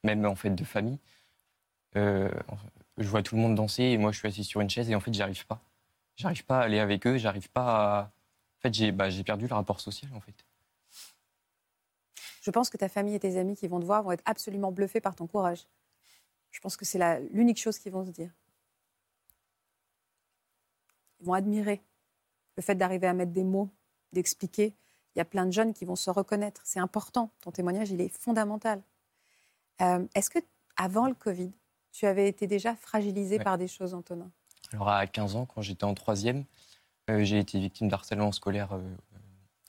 [0.03, 0.99] même en fête de famille.
[1.95, 2.29] Euh,
[2.97, 4.95] je vois tout le monde danser et moi, je suis assis sur une chaise et
[4.95, 5.61] en fait, j'arrive pas.
[6.15, 8.01] J'arrive pas à aller avec eux, j'arrive pas à.
[8.03, 10.33] En fait, j'ai bah, perdu le rapport social en fait.
[12.41, 14.71] Je pense que ta famille et tes amis qui vont te voir vont être absolument
[14.71, 15.67] bluffés par ton courage.
[16.49, 18.31] Je pense que c'est l'unique chose qu'ils vont se dire.
[21.19, 21.81] Ils vont admirer
[22.55, 23.69] le fait d'arriver à mettre des mots,
[24.13, 24.73] d'expliquer.
[25.13, 26.61] Il y a plein de jeunes qui vont se reconnaître.
[26.63, 27.31] C'est important.
[27.41, 28.81] Ton témoignage, il est fondamental.
[29.81, 30.39] Euh, Est-ce que
[30.77, 31.51] avant le Covid,
[31.97, 33.43] tu avais été déjà fragilisé Ouais.
[33.43, 34.29] par des choses, Antonin
[34.71, 36.45] Alors à 15 ans, quand j'étais en troisième,
[37.09, 38.95] euh, j'ai été victime d'harcèlement scolaire euh,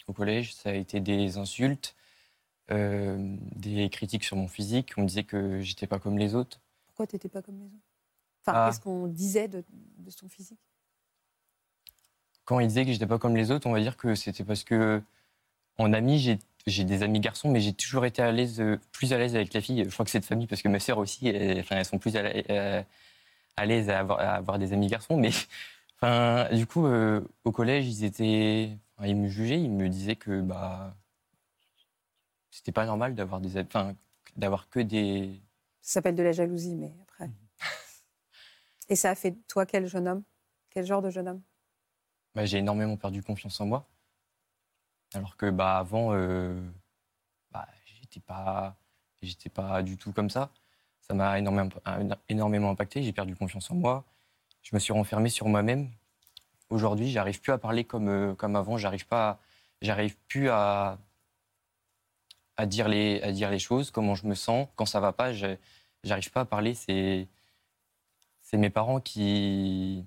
[0.09, 0.55] au collège.
[0.55, 1.97] Ça a été des insultes,
[2.71, 3.17] euh,
[3.57, 4.93] des critiques sur mon physique.
[4.99, 6.61] On me disait que j'étais pas comme les autres.
[6.85, 7.87] Pourquoi tu n'étais pas comme les autres?
[8.43, 8.67] Enfin, Ah.
[8.69, 9.65] qu'est-ce qu'on disait de,
[9.97, 10.61] de son physique?
[12.45, 14.65] Quand ils disaient que j'étais pas comme les autres, on va dire que c'était parce
[14.65, 15.03] que
[15.79, 16.19] en ami,
[16.67, 19.55] j'ai des amis garçons, mais j'ai toujours été à l'aise, euh, plus à l'aise avec
[19.55, 19.85] la fille.
[19.85, 21.99] Je crois que c'est de famille parce que ma sœur aussi, elle- enfin, elles sont
[21.99, 22.83] plus à euh,
[23.65, 25.17] l'aise à avoir, à avoir des amis garçons.
[25.17, 25.31] Mais
[25.97, 30.17] enfin, du coup, euh, au collège, ils étaient, enfin, ils me jugeaient, ils me disaient
[30.17, 30.95] que bah
[32.51, 33.95] c'était pas normal d'avoir des, enfin,
[34.37, 35.41] d'avoir que des.
[35.81, 37.31] Ça s'appelle de la jalousie, mais après.
[38.89, 40.23] Et ça a fait toi quel jeune homme?
[40.71, 41.43] Quel genre de jeune homme?
[42.35, 43.87] Bah, j'ai énormément perdu confiance en moi.
[45.15, 46.61] Alors que bah avant, euh,
[47.51, 48.77] bah, j'étais pas,
[49.23, 50.51] j'étais pas du tout comme ça.
[51.01, 51.71] Ça m'a énormément,
[52.29, 53.03] énormément impacté.
[53.03, 54.05] J'ai perdu confiance en moi.
[54.63, 55.91] Je me suis renfermé sur moi-même.
[56.71, 58.77] Aujourd'hui, j'arrive plus à parler comme euh, comme avant.
[58.77, 59.39] J'arrive pas,
[59.81, 60.99] j'arrive plus à
[62.57, 65.33] à dire les à dire les choses, comment je me sens, quand ça va pas.
[65.33, 66.75] J'arrive pas à parler.
[66.75, 67.29] C'est
[68.43, 70.05] c'est mes parents qui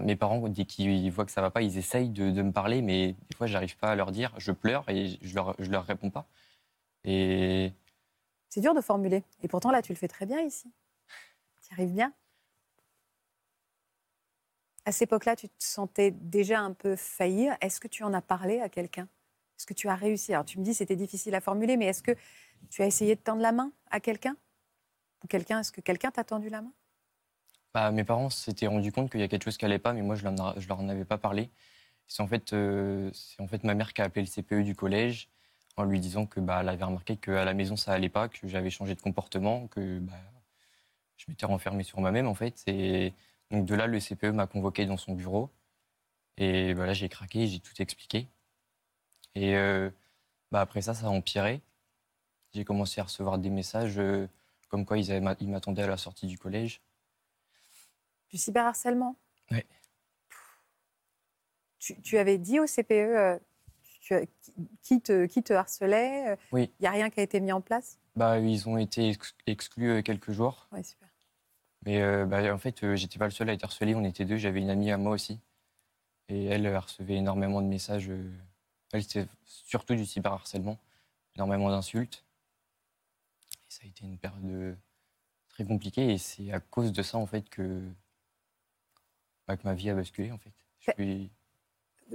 [0.00, 3.12] mes parents, dès qu'ils voient que ça va pas, ils essayent de, me parler, mais
[3.12, 4.32] des fois, j'arrive pas à leur dire.
[4.38, 6.26] Je pleure et je leur, leur réponds pas.
[7.04, 9.24] C'est dur de formuler.
[9.42, 10.70] Et pourtant, là, tu le fais très bien ici.
[11.62, 12.12] Tu y arrives bien.
[14.84, 17.56] À cette époque-là, tu te sentais déjà un peu faillir.
[17.60, 19.08] Est-ce que tu en as parlé à quelqu'un?
[19.56, 20.34] Est-ce que tu as réussi?
[20.34, 22.16] Alors, tu me dis c'était difficile à formuler, mais est-ce que
[22.68, 24.36] tu as essayé de tendre la main à quelqu'un?
[25.28, 26.72] Quelqu'un Est-ce que quelqu'un t'a tendu la main?
[27.74, 30.02] Bah, mes parents s'étaient rendus compte qu'il y a quelque chose qui allait pas, mais
[30.02, 30.22] moi, je
[30.58, 31.50] je leur en avais pas parlé.
[32.06, 34.74] C'est en, fait, euh, c'est en fait ma mère qui a appelé le CPE du
[34.76, 35.28] collège
[35.76, 38.46] en lui disant que bah, elle avait remarqué qu'à la maison, ça allait pas, que
[38.48, 40.12] j'avais changé de comportement, que bah,
[41.16, 42.62] je m'étais renfermé sur moi-même, en fait.
[42.66, 43.14] Et
[43.50, 45.50] donc, de là, le CPE m'a convoqué dans son bureau.
[46.38, 48.28] Et bah, j'ai craqué, j'ai tout expliqué.
[49.34, 49.90] Et euh,
[50.50, 51.62] bah, après ça, ça a empiré.
[52.54, 54.28] J'ai commencé à recevoir des messages euh,
[54.68, 56.80] comme quoi ils m'attendaient à la sortie du collège.
[58.32, 59.16] Du cyberharcèlement
[59.50, 59.66] Ouais.
[61.78, 63.38] Tu, tu avais dit au CPE euh,
[64.00, 64.14] tu
[64.82, 66.70] qui- te, qui te harcelait euh, Oui.
[66.78, 67.98] Il n'y a rien qui a été mis en place?
[68.16, 70.68] Bah, ils ont été ex- exclus euh, quelques jours.
[70.72, 71.08] Oui, super.
[71.84, 73.94] Mais euh, bah, en fait, euh, j'étais pas le seul à être harcelé.
[73.94, 74.36] On était deux.
[74.36, 75.40] J'avais une amie à moi aussi.
[76.28, 78.10] Et elle recevait énormément de messages.
[78.92, 80.78] Elle, c'était surtout du cyberharcèlement.
[81.34, 82.24] Énormément d'insultes.
[83.54, 84.78] Et ça a été une période
[85.48, 86.12] très compliquée.
[86.12, 87.82] Et c'est à cause de ça, en fait, que,
[89.52, 90.52] bah, que ma vie a basculé, en fait.
[90.80, 91.30] Je Mais- suis-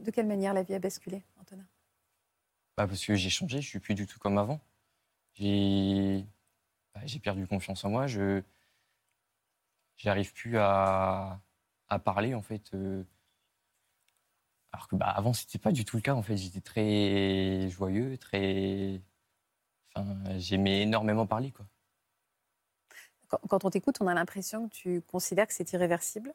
[0.01, 1.65] De quelle manière la vie a basculé, Antonin?
[2.77, 4.59] Bah, parce que j'ai changé, je suis plus du tout comme avant.
[5.33, 6.25] J'ai
[6.93, 8.07] bah, perdu confiance en moi.
[8.07, 8.41] Je
[9.97, 11.39] j'arrive plus à,
[11.89, 12.73] à parler en fait.
[12.73, 13.03] euh,
[14.71, 16.37] alors que bah, avant, c'était pas du tout le cas en fait.
[16.37, 19.01] J'étais très joyeux, très.
[19.95, 21.65] Enfin, j'aimais énormément parler quoi.
[23.49, 26.33] Quand on t'écoute, on a l'impression que tu considères que c'est irréversible,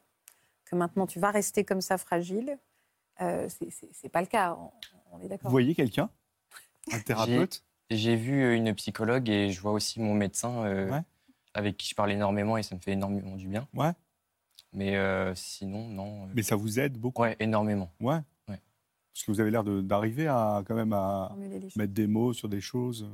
[0.65, 2.57] que maintenant tu vas rester comme ça fragile.
[3.21, 4.71] Euh, c'est- pas le cas, on,
[5.11, 5.51] on est Vous d'accord.
[5.51, 6.09] voyez quelqu'un?
[6.91, 7.63] Un thérapeute?
[7.89, 11.01] J'ai vu une psychologue et je vois aussi mon médecin euh, Ouais.
[11.53, 13.67] avec qui je parle énormément et ça me fait énormément du bien.
[13.73, 13.91] Ouais.
[14.71, 16.25] Mais euh, sinon, non.
[16.25, 17.21] euh, Mais ça vous aide beaucoup?
[17.21, 17.91] Ouais, énormément.
[17.99, 18.19] Ouais.
[18.47, 18.59] Ouais.
[19.13, 21.35] Parce que vous avez l'air d'arriver à quand même à
[21.75, 23.07] mettre des mots sur des choses.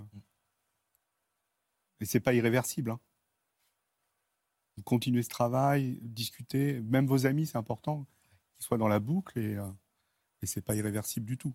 [2.00, 2.92] Et c'est pas irréversible.
[2.92, 3.00] hein.
[4.80, 8.06] Vous continuez ce travail, discuter, même vos amis, c'est important
[8.56, 9.68] qu'ils soient dans la boucle et, euh,
[10.42, 11.54] et c'est pas irréversible du tout.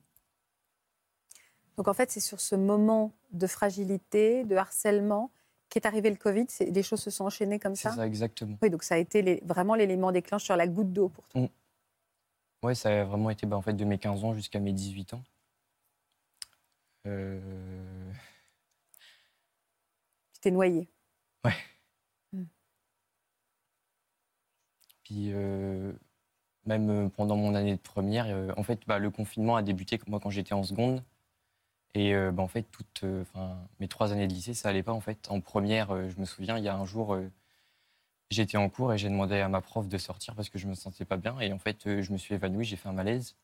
[1.79, 5.33] Donc en fait, c'est sur ce moment de fragilité, de harcèlement,
[5.71, 6.47] qu'est arrivé le Covid.
[6.71, 7.95] Les choses se sont enchaînées comme C'est ça.
[7.95, 8.59] ça, exactement.
[8.61, 11.49] Oui, donc ça a été les- vraiment l'élément déclencheur, la goutte d'eau pour toi.
[12.63, 15.15] Ouais, ça a vraiment été bah, en fait, de mes 15 ans jusqu'à mes 18
[15.15, 15.25] ans.
[17.07, 18.13] Euh,
[20.35, 20.91] Tu t'es noyé.
[25.17, 25.93] Euh,
[26.67, 30.01] même euh, pendant mon année de première, euh, en fait, bah, le confinement a débuté
[30.09, 31.03] moi quand j'étais en seconde.
[31.95, 33.05] Et bah, en fait, toutes,
[33.79, 35.31] mes trois années de lycée, ça allait pas en fait.
[35.31, 37.17] En première, je me souviens, il y a un jour,
[38.31, 40.75] j'étais en cours et j'ai demandé à ma prof de sortir parce que je me
[40.75, 41.39] sentais pas bien.
[41.39, 43.37] Et en fait, je me suis évanoui, j'ai fait un malaise.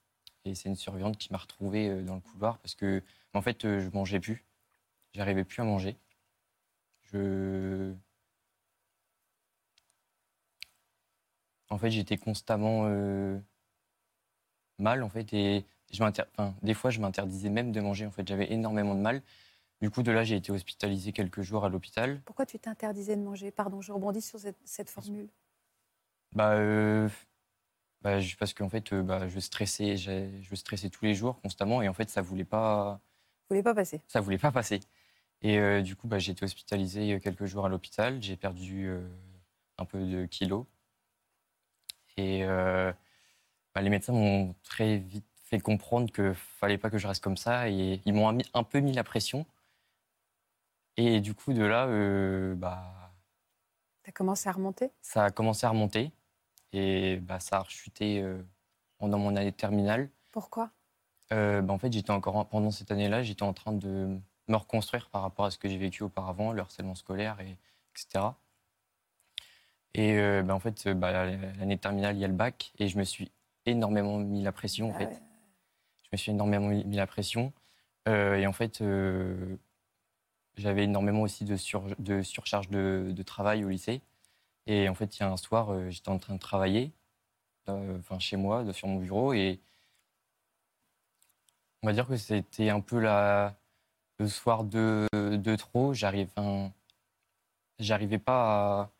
[0.44, 3.04] Et c'est une surveillante qui m'a retrouvé dans le couloir parce que,
[3.34, 4.44] en fait, je mangeais plus.
[5.14, 5.96] J'arrivais plus à manger.
[7.12, 7.92] Je,
[11.70, 13.38] en fait, j'étais constamment euh,
[14.78, 18.06] mal, en fait, et je enfin, des fois, je m'interdisais même de manger.
[18.06, 19.22] En fait, j'avais énormément de mal.
[19.80, 22.20] Du coup, de là, j'ai été hospitalisé quelques jours à l'hôpital.
[22.26, 23.50] Pourquoi tu t'interdisais de manger?
[23.50, 25.28] Pardon, je rebondis sur cette, cette formule.
[26.32, 27.08] Bah, euh,
[28.02, 31.88] bah, parce qu'en fait, euh, bah, je stressais, je stressais tous les jours, constamment, et
[31.88, 33.00] en fait, ça voulait pas,
[33.48, 34.80] voulez pas passer ça voulait pas passer.
[35.42, 38.22] Et euh, du coup, bah, j'ai été hospitalisé quelques jours à l'hôpital.
[38.22, 38.90] J'ai perdu
[39.78, 40.66] un peu de kilos.
[42.20, 42.92] Et euh,
[43.74, 47.36] bah, les médecins m'ont très vite fait comprendre qu'il fallait pas que je reste comme
[47.38, 47.68] ça.
[47.70, 49.46] Et ils m'ont un peu mis la pression.
[50.96, 53.12] Et du coup, de là, euh, bah,
[54.02, 54.92] Tu as commencé à remonter?
[55.02, 56.12] ça a commencé à remonter.
[56.72, 58.42] Et bah, ça a rechuté euh,
[58.98, 60.10] pendant mon année de terminale.
[60.30, 60.70] Pourquoi?
[61.32, 64.56] Euh, bah, en fait, j'étais encore en- pendant cette année-là, j'étais en train de me
[64.56, 67.52] reconstruire par rapport à ce que j'ai vécu auparavant, le harcèlement scolaire, et,
[67.94, 68.38] etc.
[69.94, 72.72] Et euh, bah, en fait, euh, bah, l'année de terminale, il y a le bac,
[72.78, 73.30] et je me suis
[73.66, 74.90] énormément mis la pression.
[74.90, 75.22] En Ah fait, ouais.
[76.04, 77.52] je me suis énormément mis la pression.
[78.08, 79.56] Euh, et en fait, euh,
[80.56, 84.00] j'avais énormément aussi de, sur- de surcharge de, de travail au lycée.
[84.66, 86.92] Et en fait, il y a un soir, j'étais en train de travailler,
[87.66, 89.58] enfin chez moi, sur mon bureau, et
[91.82, 93.56] on va dire que c'était un peu la,
[94.18, 95.94] le soir de, de trop.
[95.94, 96.26] J'arrivais
[98.18, 98.90] pas à,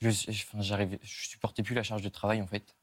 [0.00, 0.10] je,
[0.60, 2.74] j'arrivais, je supportais plus la charge de travail en fait.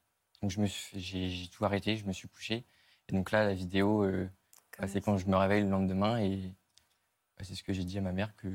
[0.42, 2.66] Donc je me suis- j'ai, j'ai tout arrêté, je me suis couché.
[3.08, 4.30] Et donc là, la vidéo, euh,
[4.80, 6.54] bah, c'est quand je me réveille le lendemain et
[7.38, 8.48] bah, c'est ce que j'ai dit à ma mère que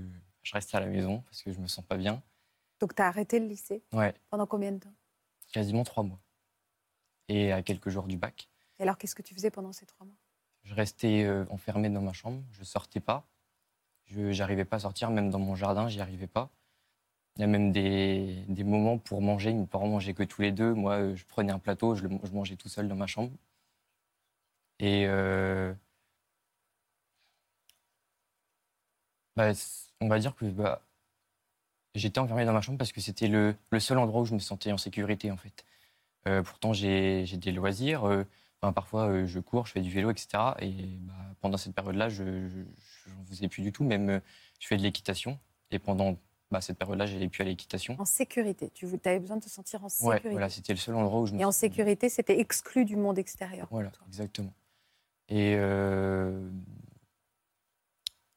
[0.43, 2.23] je reste à la maison parce que je me sens pas bien.
[2.81, 3.83] Donc tu as arrêté le lycée?
[3.93, 4.95] Ouais, pendant combien de temps?
[5.53, 6.21] Quasiment trois mois.
[7.29, 8.49] Et à quelques jours du bac.
[8.79, 10.17] Et alors qu'est-ce que tu faisais pendant ces trois mois?
[10.65, 13.27] Je restais euh, enfermé dans ma chambre, je sortais pas.
[14.07, 16.51] Je n'arrivais pas à sortir, même dans mon jardin, j'y arrivais pas.
[17.41, 20.53] Il y a même des, des moments pour manger, mes parents mangeaient que tous les
[20.53, 20.75] deux.
[20.75, 23.33] Moi, euh, je prenais un plateau, je, mangeais tout seul dans ma chambre.
[24.79, 25.73] Et euh,
[29.37, 29.53] bah,
[30.01, 30.83] on va dire que bah,
[31.95, 34.39] j'étais enfermé dans ma chambre parce que c'était le, le seul endroit où je me
[34.39, 35.65] sentais en sécurité, en fait.
[36.29, 38.05] Euh, pourtant, j'ai des loisirs.
[38.63, 40.55] Enfin, parfois, je cours, je fais du vélo, etc.
[40.61, 40.73] Et
[41.03, 43.85] bah, pendant cette période-là, je n'en faisais plus du tout.
[43.85, 44.21] Même,
[44.61, 45.39] je fais de l'équitation.
[45.71, 46.19] Et pendant
[46.51, 47.97] bah, cette période-là, j'allais plus à l'équitation.
[47.99, 48.71] En sécurité.
[48.75, 50.31] Tu avais besoin de te sentir en Ouais, sécurité.
[50.31, 53.19] voilà, c'était le seul endroit où je me Et en sécurité, c'était exclu du monde
[53.19, 53.69] extérieur.
[53.71, 54.53] Voilà, exactement.
[55.29, 56.51] Et euh,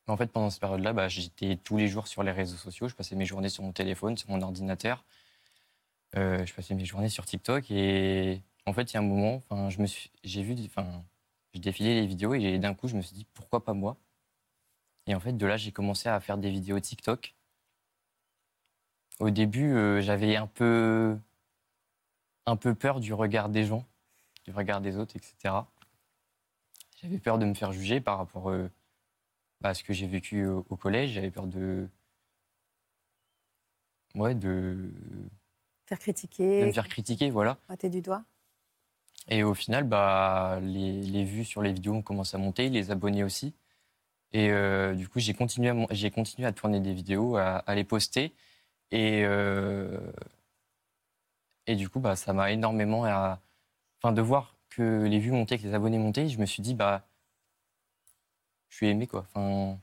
[0.08, 2.88] en fait, pendant cette période-là, bah, j'étais tous les jours sur les réseaux sociaux.
[2.88, 5.06] Je passais mes journées sur mon téléphone, sur mon ordinateur.
[6.16, 7.72] Euh, je passais mes journées sur TikTok.
[7.72, 11.04] Et en fait, il y a un moment, enfin, je me suis, j'ai vu, enfin,
[11.56, 13.98] je défilais les vidéos et d'un coup, je me suis dit pourquoi pas moi?
[15.08, 17.34] Et en fait, de là, j'ai commencé à faire des vidéos TikTok.
[19.20, 21.18] Au début, euh, j'avais un peu,
[22.46, 23.86] un peu peur du regard des gens,
[24.46, 25.68] du regard des autres, etc.
[27.02, 28.70] J'avais peur de me faire juger par rapport euh,
[29.62, 31.12] bah, à ce que j'ai vécu au, au collège.
[31.12, 31.88] J'avais peur de,
[34.16, 34.90] ouais, de,
[35.86, 37.56] Faire de critiquer, me faire critiquer, voilà.
[37.68, 38.24] pointer du doigt.
[39.30, 42.92] Et au final, bah, les, les vues sur les vidéos ont commencé à monter, les
[42.92, 43.54] abonnés aussi.
[44.34, 47.58] Et euh, du coup, j'ai continué, à mon- j'ai continué à tourner des vidéos, à,
[47.60, 48.34] à les poster.
[48.94, 49.98] Et, euh,
[51.68, 53.06] et du coup, bah, ça m'a énormément...
[53.06, 53.40] à-
[54.02, 56.74] Enfin, de voir que les vues montaient, que les abonnés montaient, je me suis dit,
[56.76, 57.08] bah,
[58.70, 59.26] je suis aimé, quoi.
[59.34, 59.80] Enfin,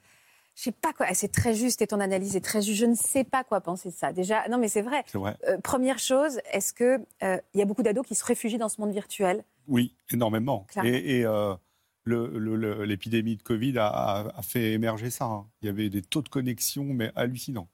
[0.54, 1.06] Je sais pas quoi.
[1.08, 2.78] Ah, C'est très juste et ton analyse est très juste.
[2.78, 4.12] Je ne sais pas quoi penser de ça.
[4.12, 5.04] Déjà, non, mais c'est vrai.
[5.06, 5.38] C'est vrai.
[5.48, 8.68] Euh, première chose, est-ce que euh, il y a beaucoup d'ados qui se réfugient dans
[8.68, 9.42] ce monde virtuel?
[9.66, 10.66] Oui, énormément.
[10.68, 10.90] Clairement.
[10.90, 11.54] Et, et, euh,
[12.04, 15.24] l'épidémie de Covid a, a- a fait émerger ça.
[15.24, 15.46] hein.
[15.62, 17.68] Il y avait des taux de connexion, mais hallucinants.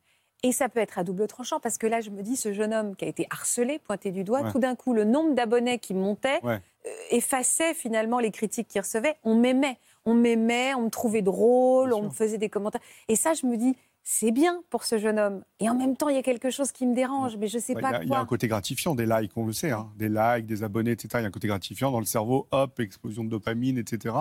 [0.46, 2.72] Et ça peut être à double tranchant parce que là, je me dis, ce jeune
[2.72, 4.52] homme qui a été harcelé, pointé du doigt, Ouais.
[4.52, 6.60] tout d'un coup, le nombre d'abonnés qui montait Ouais.
[6.86, 9.16] euh, effaçait finalement les critiques qu'il recevait.
[9.24, 12.10] On m'aimait, on m'aimait, on me trouvait drôle, Bien on sûr.
[12.10, 12.80] me faisait des commentaires.
[13.08, 13.74] Et ça, je me dis,
[14.04, 15.42] c'est bien pour ce jeune homme.
[15.58, 17.74] Et en même temps, il y a quelque chose qui me dérange, mais je sais
[17.74, 18.18] Ouais, pas Il a- il y a quoi.
[18.20, 19.90] un côté gratifiant, des likes, on le sait, hein.
[19.96, 21.08] des likes, des abonnés, etc.
[21.14, 24.14] Il y a un côté gratifiant dans le cerveau, hop, explosion de dopamine, etc.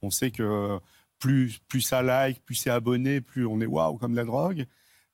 [0.00, 0.78] On sait que
[1.18, 4.64] plus, plus ça like, plus c'est abonné, plus on est waouh comme de la drogue.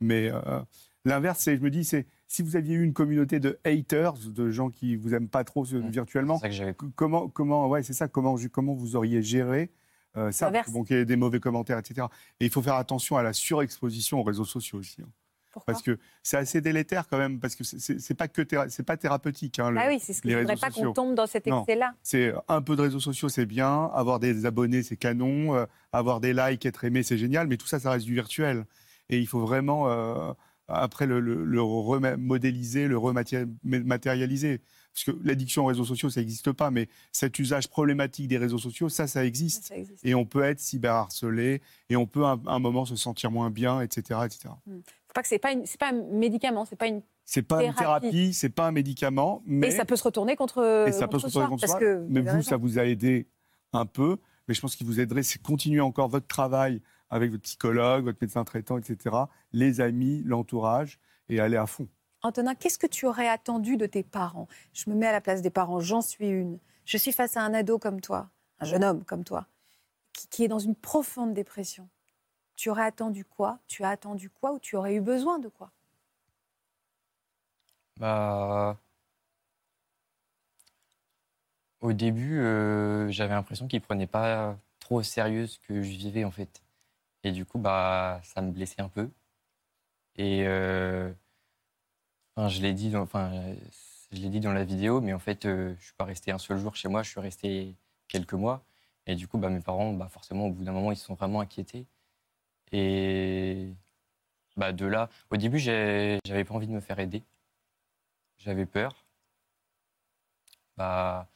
[0.04, 0.60] Mais euh,
[1.04, 4.50] l'inverse, c'est, je me dis, c'est si vous aviez eu une communauté de haters, de
[4.50, 5.88] gens qui vous aiment pas trop euh, Mm.
[5.90, 9.70] virtuellement, ça que comment, comment, ouais, c'est ça, comment, comment vous auriez géré
[10.16, 10.70] euh, ça, L'inverse.
[10.70, 12.06] bon, qu'il y ait des mauvais commentaires, etc.
[12.40, 15.02] Et il faut faire attention à la surexposition aux réseaux sociaux aussi.
[15.02, 15.08] hein.
[15.52, 18.82] Pourquoi Parce que c'est assez délétère quand même, parce que c'est- pas que théra- c'est
[18.82, 19.60] pas thérapeutique.
[19.60, 21.94] hein, le- Ah oui, c'est ce je voudrais réseaux pas qu'on tombe dans cet excès-là.
[22.02, 23.84] C'est un peu de réseaux sociaux, c'est bien.
[23.94, 25.54] Avoir des abonnés, c'est canon.
[25.54, 27.46] Euh, avoir des likes, être aimé, c'est génial.
[27.46, 28.64] Mais tout ça, ça reste du virtuel.
[29.10, 30.32] Et il faut vraiment euh,
[30.68, 34.60] après le, le, le remodéliser, le rematérialiser.
[34.92, 36.70] Parce que l'addiction aux réseaux sociaux, ça n'existe pas.
[36.70, 39.64] Mais cet usage problématique des réseaux sociaux, ça, ça existe.
[39.66, 40.04] Ça existe.
[40.04, 41.60] Et on peut être cyberharcelé.
[41.90, 44.50] Et on peut à un moment se sentir moins bien, etc., etc.
[44.64, 44.82] Faut
[45.14, 48.10] pas que c'est pas une- pas un médicament, c'est pas une C'est pas une Thérapie.
[48.10, 51.18] thérapie, c'est pas un médicament, mais et ça peut se retourner contre et ça peut
[51.18, 51.80] se retrouver contre parce soi.
[51.80, 53.28] que mais vous, ça vous a aidé
[53.72, 54.18] un peu.
[54.46, 56.82] Mais je pense qu'il vous aiderait, c'est continuer encore votre travail
[57.14, 59.14] avec votre psychologue, votre médecin traitant, etc.
[59.52, 60.98] Les amis, l'entourage,
[61.28, 61.86] et aller à fond.
[62.22, 64.48] Antonin, qu'est-ce que tu aurais attendu de tes parents?
[64.72, 66.58] Je me mets à la place des parents, j'en suis une.
[66.84, 69.46] Je suis face à un ado comme toi, un jeune homme comme toi,
[70.12, 71.88] qui, qui est dans une profonde dépression.
[72.56, 73.60] Tu aurais attendu quoi?
[73.68, 75.70] Tu as attendu quoi ou tu aurais eu besoin de quoi?
[77.96, 78.76] Bah.
[81.80, 86.24] Au début, euh, j'avais l'impression qu'ils prenaient pas trop au sérieux ce que je vivais
[86.24, 86.64] en fait.
[87.24, 89.10] Et du coup, bah, ça me blessait un peu.
[90.16, 91.12] Et euh,
[92.36, 93.30] enfin, je l'ai dit, dans, enfin,
[94.12, 96.76] dit dans la vidéo, mais en fait, euh, je suis pas resté un seul jour
[96.76, 97.02] chez moi.
[97.02, 97.74] Je suis resté
[98.08, 98.64] quelques mois.
[99.06, 101.14] Et du coup, bah, mes parents, bah, forcément, au bout d'un moment, ils se sont
[101.14, 101.86] vraiment inquiétés.
[102.72, 103.74] Et
[104.56, 107.22] bah, de là, au début, j'avais pas envie de me faire aider.
[108.38, 109.04] J'avais peur.
[110.76, 111.28] Bah,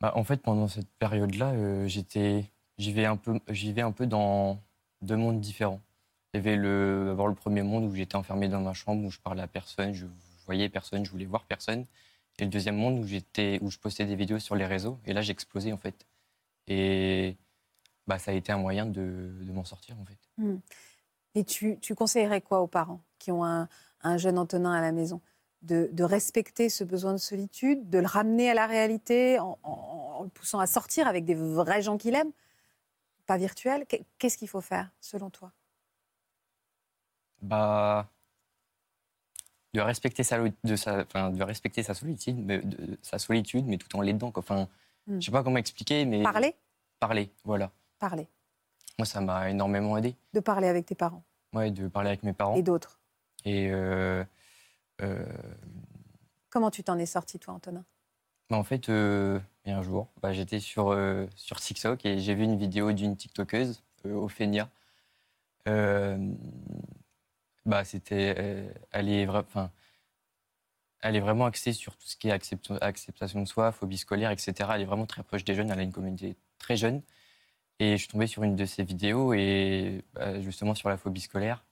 [0.00, 3.92] bah, en fait, pendant cette période-là, euh, j'étais, j'y vais un peu, j'y vais un
[3.92, 4.60] peu dans
[5.02, 5.80] deux mondes différents.
[6.32, 9.10] Il y avait le, d'abord le premier monde où j'étais enfermé dans ma chambre, où
[9.10, 10.06] je parlais à personne, je
[10.46, 11.86] voyais personne, je voulais voir personne.
[12.38, 14.98] Et le deuxième monde où j'étais, où je postais des vidéos sur les réseaux.
[15.06, 16.06] Et là, j'explosais en fait.
[16.66, 17.36] Et
[18.06, 20.18] bah, ça a été un moyen de, de m'en sortir en fait.
[21.36, 23.68] Et tu, tu conseillerais quoi aux parents qui ont un,
[24.02, 25.20] un jeune Antonin à la maison?
[25.62, 30.28] De, de respecter ce besoin de solitude, de le ramener à la réalité en le
[30.28, 32.30] poussant à sortir avec des vrais gens qu'il aime,
[33.26, 35.52] pas virtuels Qu'est- Qu'est-ce qu'il faut faire selon toi?
[37.42, 38.08] Bah,
[39.74, 43.76] de respecter sa, de sa, enfin, de respecter sa solitude, mais, de- sa solitude, mais
[43.76, 44.32] tout en l'aidant.
[44.36, 44.68] Enfin,
[45.06, 45.20] Hmm.
[45.20, 46.54] je sais pas comment expliquer, mais Parler?
[47.00, 47.70] Parler, voilà.
[47.98, 48.28] Parler.
[48.98, 50.16] Moi, ça m'a énormément aidé.
[50.32, 51.24] De parler avec tes parents?
[51.52, 52.54] Ouais, de parler avec mes parents.
[52.54, 53.00] et d'autres?
[53.44, 54.24] Et euh,
[55.02, 55.26] euh,
[56.50, 57.84] Comment tu t'en es sorti, toi, Antonin?
[58.48, 59.40] Bah, en fait, euh,
[59.72, 63.16] a un jour, bah, j'étais sur, euh, sur TikTok et j'ai vu une vidéo d'une
[63.16, 64.68] TikTokeuse, euh, Ophénia.
[65.68, 66.18] Euh,
[67.66, 69.70] bah, c'était, euh, elle, est enfin,
[71.02, 74.30] elle est vraiment axée sur tout ce qui est accept- acceptation de soi, phobie scolaire,
[74.30, 74.74] etc.
[74.76, 77.02] Elle est vraiment très proche des jeunes, elle a une communauté très jeune.
[77.80, 81.20] Et je suis tombé sur une de ses vidéos, et bah, justement sur la phobie
[81.22, 81.64] scolaire.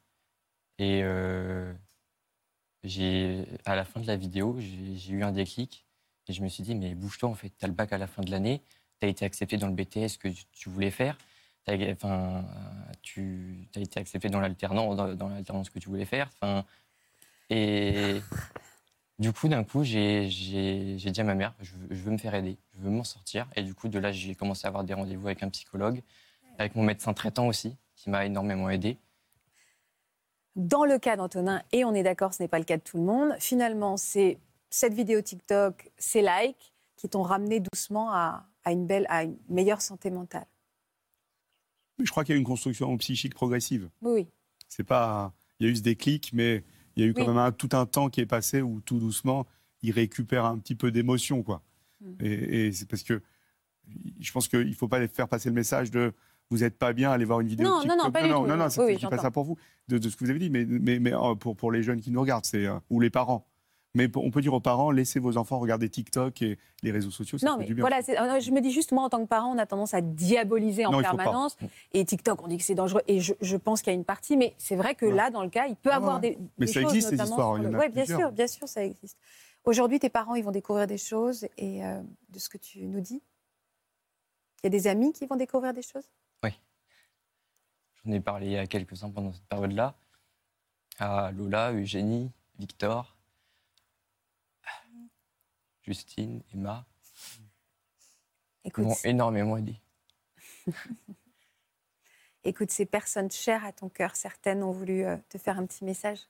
[0.79, 1.73] Et euh,
[3.65, 5.85] à la fin de la vidéo, j'ai eu un déclic.
[6.29, 8.07] Et je me suis dit, mais bouge-toi, en fait, tu as le bac à la
[8.07, 8.63] fin de l'année,
[9.01, 11.17] tu as été accepté dans le BTS que tu- voulais faire,
[11.65, 12.45] T'as- enfin,
[13.03, 16.29] tu as été accepté dans l'alternance dans, que tu voulais faire.
[16.35, 16.65] Enfin,
[17.51, 18.21] et
[19.19, 22.81] du coup, d'un coup, j'ai dit à ma mère, je veux me faire aider, je
[22.81, 23.47] veux m'en sortir.
[23.55, 26.03] Et du coup, de là, j'ai commencé à avoir des rendez-vous avec un psychologue,
[26.59, 28.99] avec mon médecin traitant aussi, qui m'a énormément aidé.
[30.57, 32.99] Dans le cas d'Antonin, et on est d'accord, ce n'est pas le cas de tout
[32.99, 34.39] le monde, finalement, c'est
[34.75, 39.37] cette vidéo TikTok, ces likes qui t'ont ramené doucement à, à une belle, à une
[39.49, 40.47] meilleure santé mentale.
[42.03, 43.91] Je crois qu'il y a une construction psychique progressive.
[44.01, 44.27] Oui.
[44.69, 46.65] C'est pas, il y a eu ce déclic, mais
[46.97, 47.29] il y a eu quand Oui.
[47.29, 49.47] même un- tout un temps qui est passé où tout doucement,
[49.83, 51.63] il récupère un petit peu d'émotion, quoi.
[52.01, 52.13] Mm.
[52.21, 53.23] Et, et c'est parce que
[54.21, 56.13] je pense qu'il faut pas les faire passer le message de
[56.51, 57.67] vous n'êtes pas bien, allez voir une vidéo.
[57.69, 57.99] Non, non, TikTok.
[58.05, 58.49] non, pas du non, tout.
[58.49, 59.57] non, non, c'est- oui, pas ça pour vous,
[59.89, 62.11] de, de ce que vous avez dit, mais, mais, mais pour, pour les jeunes qui
[62.11, 63.47] nous regardent, c'est euh, ou les parents.
[63.95, 67.37] Mais on peut dire aux parents, laissez vos enfants regarder TikTok et les réseaux sociaux,
[67.37, 67.83] ça Non, fait mais du bien.
[67.83, 70.01] voilà, euh, je me dis juste, moi, en tant que parent, on a tendance à
[70.01, 71.25] diaboliser en Non, il faut pas.
[71.25, 71.59] permanence.
[71.93, 73.03] Et TikTok, on dit que c'est dangereux.
[73.07, 75.15] Et je, je pense qu'il y a une partie, mais c'est vrai que Ouais.
[75.15, 76.31] là, dans le cas, il peut Ouais, avoir ouais.
[76.31, 78.67] des, Mais des ça choses, existe, ces histoires, y le- Ouais, bien sûr, bien sûr,
[78.67, 79.19] ça existe.
[79.65, 81.47] Aujourd'hui, tes parents, ils vont découvrir des choses.
[81.59, 83.23] Et euh, de ce que tu nous dis,
[84.63, 86.09] il y a des amis qui vont découvrir des choses?
[88.05, 89.95] J'en ai parlé à quelques-uns pendant cette période-là.
[90.99, 93.15] À Lola, Eugénie, Victor,
[95.83, 96.85] Justine, Emma.
[98.65, 99.75] Ils Écoute, m'ont énormément aidé.
[102.45, 105.85] écoute, ces personnes chères à ton cœur, certaines ont voulu euh, te faire un petit
[105.85, 106.21] message.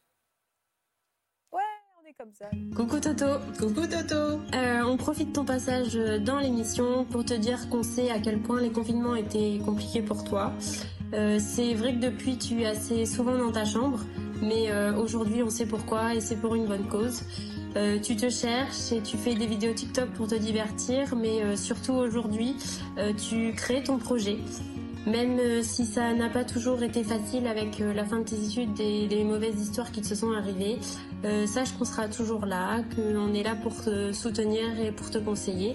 [1.53, 1.61] Ouais,
[2.03, 2.49] on est comme ça.
[2.75, 7.69] Coucou Toto Coucou Toto Euh, On profite de ton passage dans l'émission pour te dire
[7.69, 10.53] qu'on sait à quel point les confinements étaient compliqués pour toi.
[11.13, 14.01] Euh, c'est vrai que depuis tu es assez souvent dans ta chambre,
[14.41, 17.23] mais euh, aujourd'hui on sait pourquoi et c'est pour une bonne cause.
[17.77, 21.57] Euh, tu te cherches et tu fais des vidéos TikTok pour te divertir, mais euh,
[21.57, 22.57] surtout aujourd'hui
[22.99, 24.39] euh, tu crées ton projet.
[25.07, 29.09] Même si ça n'a pas toujours été facile avec la fin de tes études et
[29.09, 30.79] les mauvaises histoires qui te sont arrivées,
[31.45, 35.75] sache qu'on sera toujours là, qu'on est là pour te soutenir et pour te conseiller.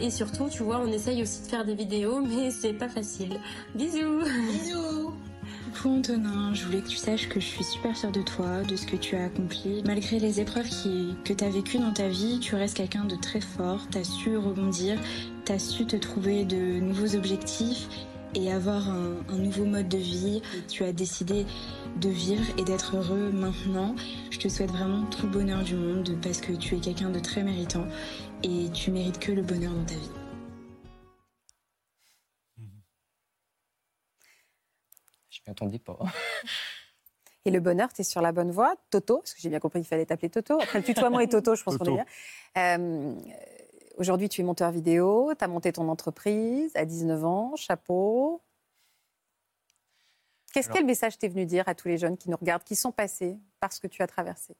[0.00, 3.38] Et surtout, tu vois, on essaye aussi de faire des vidéos, mais c'est pas facile.
[3.76, 5.12] Bisous Bisous
[5.84, 8.86] Antonin, je voulais que tu saches que je suis super fière de toi, de ce
[8.86, 9.82] que tu as accompli.
[9.84, 10.68] Malgré les épreuves
[11.24, 14.04] que tu as vécues dans ta vie, tu restes quelqu'un de très fort, tu as
[14.04, 14.98] su rebondir,
[15.44, 17.88] tu as su te trouver de nouveaux objectifs
[18.34, 20.40] et avoir un, un nouveau mode de vie.
[20.68, 21.44] Tu as décidé
[22.00, 23.94] de vivre et d'être heureux maintenant.
[24.30, 27.18] Je te souhaite vraiment tout le bonheur du monde parce que tu es quelqu'un de
[27.18, 27.86] très méritant
[28.42, 30.23] et tu mérites que le bonheur dans ta vie.
[35.44, 35.98] Je m'y attendais pas.
[37.46, 38.74] Et le bonheur, tu es sur la bonne voie.
[38.88, 40.58] Toto, parce que j'ai bien compris qu'il fallait t'appeler Toto.
[40.60, 42.06] Après le tutoiement et Toto, je pense qu'on est bien.
[42.56, 43.14] Euh,
[43.96, 48.42] Aujourd'hui, tu es monteur vidéo, tu as monté ton entreprise à 19 ans, chapeau.
[50.52, 52.92] Qu'est-ce quel message t'es venu dire à tous les jeunes qui nous regardent, qui sont
[52.92, 54.56] passés par ce que tu as traversé?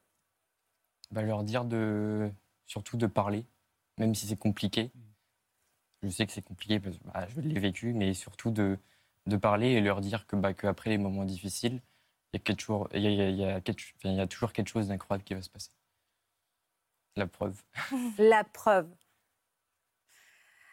[1.11, 2.31] Bah, leur dire de
[2.67, 3.45] surtout de parler,
[3.99, 4.91] même si c'est compliqué.
[6.03, 8.79] Je sais que c'est compliqué parce que bah, je l'ai vécu, mais surtout de,
[9.27, 11.81] de parler et leur dire que bah, qu'après les moments difficiles,
[12.33, 15.51] il y, a y, a- y a- y toujours quelque chose d'incroyable qui va se
[15.51, 15.71] passer.
[17.17, 17.63] La preuve.
[18.19, 18.89] La preuve.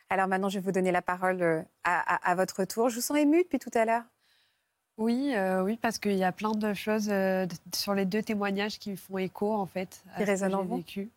[0.10, 2.90] Alors maintenant, je vais vous donner la parole euh, à, à- à votre tour.
[2.90, 4.04] Je vous sens émue depuis tout à l'heure?
[4.98, 8.78] Oui, euh, oui, parce qu'il y a plein de choses euh, sur les deux témoignages
[8.78, 11.10] qui font écho, en fait, à Qui ce que résonnent en vécu.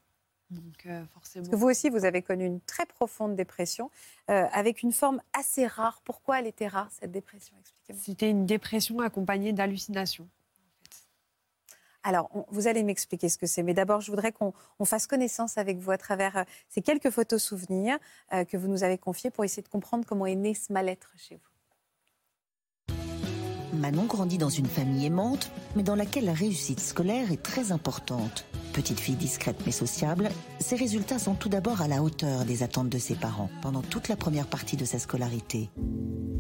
[0.54, 1.44] Donc, euh, forcément.
[1.44, 3.90] Parce que vous aussi, vous avez connu une très profonde dépression
[4.30, 6.00] euh, avec une forme assez rare.
[6.04, 7.54] Pourquoi elle était rare, cette dépression?
[7.60, 8.02] Expliquez-moi.
[8.04, 10.28] C'était une dépression accompagnée d'hallucinations.
[12.06, 13.62] Alors, on- vous allez m'expliquer ce que c'est.
[13.62, 17.10] Mais d'abord, je voudrais qu'on on fasse connaissance avec vous à travers euh, ces quelques
[17.10, 17.98] photos souvenirs
[18.32, 21.12] euh, que vous nous avez confiées pour essayer de comprendre comment est né ce mal-être
[21.16, 21.40] chez vous.
[23.78, 28.44] Manon grandit dans une famille aimante, mais dans laquelle la réussite scolaire est très importante.
[28.74, 32.88] Petite fille discrète mais sociable, ses résultats sont tout d'abord à la hauteur des attentes
[32.88, 35.70] de ses parents pendant toute la première partie de sa scolarité.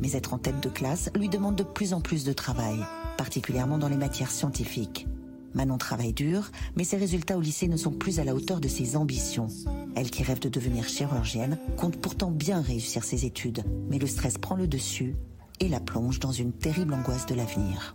[0.00, 2.76] Mais être en tête de classe lui demande de plus en plus de travail,
[3.16, 5.06] particulièrement dans les matières scientifiques.
[5.54, 8.66] Manon travaille dur, mais ses résultats au lycée ne sont plus à la hauteur de
[8.66, 9.46] ses ambitions.
[9.94, 14.38] Elle qui rêve de devenir chirurgienne compte pourtant bien réussir ses études, mais le stress
[14.38, 15.14] prend le dessus
[15.60, 17.94] et la plonge dans une terrible angoisse de l'avenir.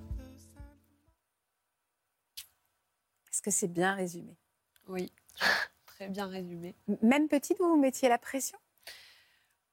[3.40, 4.36] Est-ce que c'est bien résumé
[4.90, 5.14] Oui,
[5.86, 6.76] très bien résumé.
[7.02, 8.58] Même petite, vous vous mettiez la pression?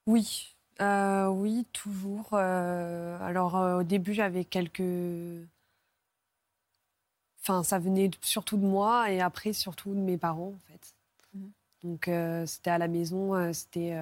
[0.06, 2.28] Oui, euh, oui, toujours.
[2.34, 4.84] euh, alors, euh, au début, j'avais quelques.
[7.42, 10.94] Enfin, ça venait surtout de moi et après, surtout de mes parents, en fait.
[11.34, 11.50] Mhm.
[11.82, 12.10] Donc,
[12.46, 13.98] c'était à la maison, c'était.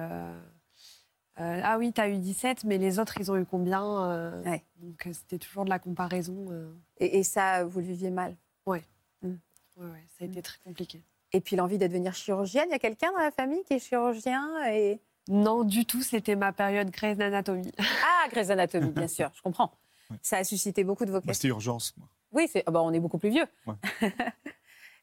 [1.37, 4.63] ah oui, t'as eu 17, mais les autres, ils ont eu combien Ouais.
[4.77, 6.45] Donc, c'était toujours de la comparaison.
[6.99, 8.35] et, et ça, vous le viviez mal?
[8.67, 8.83] ouais,
[9.77, 11.01] ouais, ça a été très compliqué.
[11.33, 12.65] Et puis l'envie de devenir chirurgienne.
[12.69, 14.99] Il y a quelqu'un dans la famille qui est chirurgien et...
[15.27, 17.71] Non, du tout, c'était ma période Grey's Anatomy.
[17.79, 19.71] Ah, Grey's Anatomy, bien sûr, je comprends.
[20.11, 20.17] Ouais.
[20.21, 21.33] Ça a suscité beaucoup de vocations.
[21.33, 21.95] c'était urgence.
[21.97, 22.07] Moi.
[22.31, 23.47] Oui, c'est, ah bah, on est beaucoup plus vieux.
[23.65, 23.73] Ouais.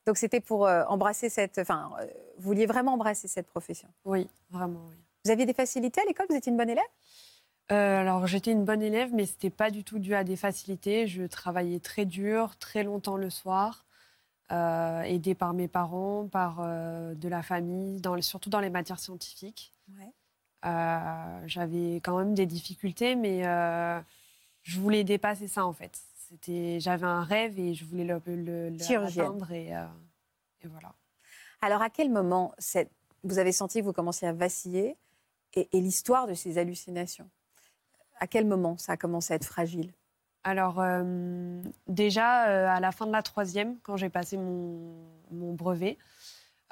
[0.06, 1.58] Donc c'était pour euh, embrasser cette...
[1.58, 2.06] Enfin, euh,
[2.38, 3.88] vous vouliez vraiment embrasser cette profession.
[4.04, 4.96] Oui, vraiment, oui.
[5.24, 6.26] Vous aviez des facilités à l'école?
[6.28, 6.84] Vous étiez une bonne élève?
[7.70, 11.06] Euh, alors, j'étais une bonne élève, mais c'était pas du tout dû à des facilités.
[11.06, 13.84] Je travaillais très dur, très longtemps le soir,
[14.52, 19.00] euh, aidée par mes parents, par euh, de la famille, dans, surtout dans les matières
[19.00, 19.72] scientifiques.
[20.64, 23.42] Euh, J'avais quand même des difficultés, mais
[24.62, 26.00] je voulais dépasser ça en fait.
[26.78, 29.24] J'avais un rêve et je voulais le, le, le- Chirurgienne.
[29.24, 29.68] l'atteindre et,
[30.62, 30.94] et voilà.
[31.60, 32.54] Alors à quel moment
[33.24, 34.96] vous avez senti que vous commenciez à vaciller
[35.54, 37.28] et, et l'histoire de ces hallucinations?
[38.18, 39.92] À quel moment ça a commencé à être fragile?
[40.44, 44.92] Alors, euh, déjà, euh, à la fin de la troisième, quand j'ai passé mon,
[45.30, 45.98] mon brevet,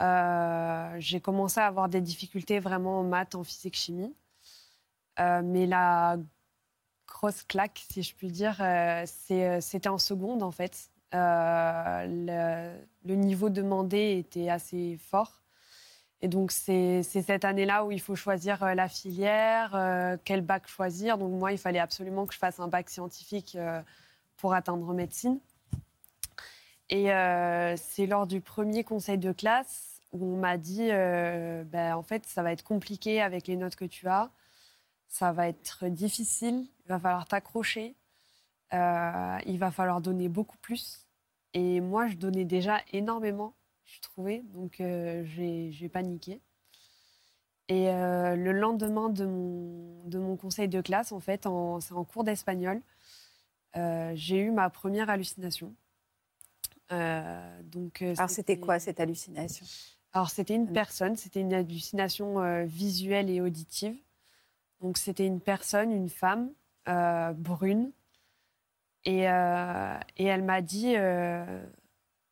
[0.00, 4.14] euh, j'ai commencé à avoir des difficultés vraiment en maths, en physique, chimie.
[5.18, 6.16] Mais la
[7.06, 8.56] grosse claque, si je puis dire,
[9.04, 10.90] c'était en seconde, en fait.
[11.12, 15.42] Le niveau demandé était assez fort.
[16.22, 20.68] Et donc, c'est cette année-là où il faut choisir euh, la filière, euh, quel bac
[20.68, 21.16] choisir.
[21.16, 23.80] Donc, moi, il fallait absolument que je fasse un bac scientifique euh,
[24.36, 25.40] pour atteindre médecine.
[26.90, 27.06] Et
[27.76, 32.42] c'est lors du premier conseil de classe où on m'a dit ben, en fait, ça
[32.42, 34.28] va être compliqué avec les notes que tu as.
[35.06, 36.66] Ça va être difficile.
[36.84, 37.94] Il va falloir t'accrocher.
[38.72, 41.06] Il va falloir donner beaucoup plus.
[41.54, 43.54] Et moi, je donnais déjà énormément,
[43.94, 44.42] je trouvais.
[44.52, 46.40] Donc, euh, j'ai paniqué.
[47.68, 51.92] Et euh, le lendemain de mon, de mon conseil de classe, en fait, en- c'est
[51.94, 52.80] en cours d'espagnol,
[53.76, 55.74] euh, j'ai eu ma première hallucination.
[56.90, 59.64] Donc, Alors c'était quoi cette hallucination?
[60.12, 63.96] Alors, c'était une personne, c'était une hallucination visuelle et auditive.
[64.80, 66.50] Donc, c'était une personne, une femme,
[67.36, 67.92] brune.
[69.04, 71.64] Et, euh, et elle m'a dit euh,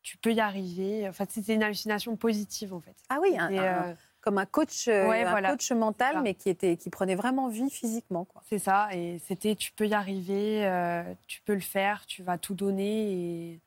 [0.09, 1.07] Tu peux y arriver.
[1.07, 2.95] Enfin, c'était une hallucination positive, en fait.
[3.09, 5.51] Ah oui, un- C'était, un- euh, comme un coach, euh, Ouais, un voilà.
[5.51, 8.27] coach mental, mais qui, était, qui prenait vraiment vie physiquement.
[8.49, 12.39] C'est ça, et c'était tu peux y arriver, euh, tu peux le faire, tu vas
[12.39, 13.11] tout donner
[13.51, 13.61] et,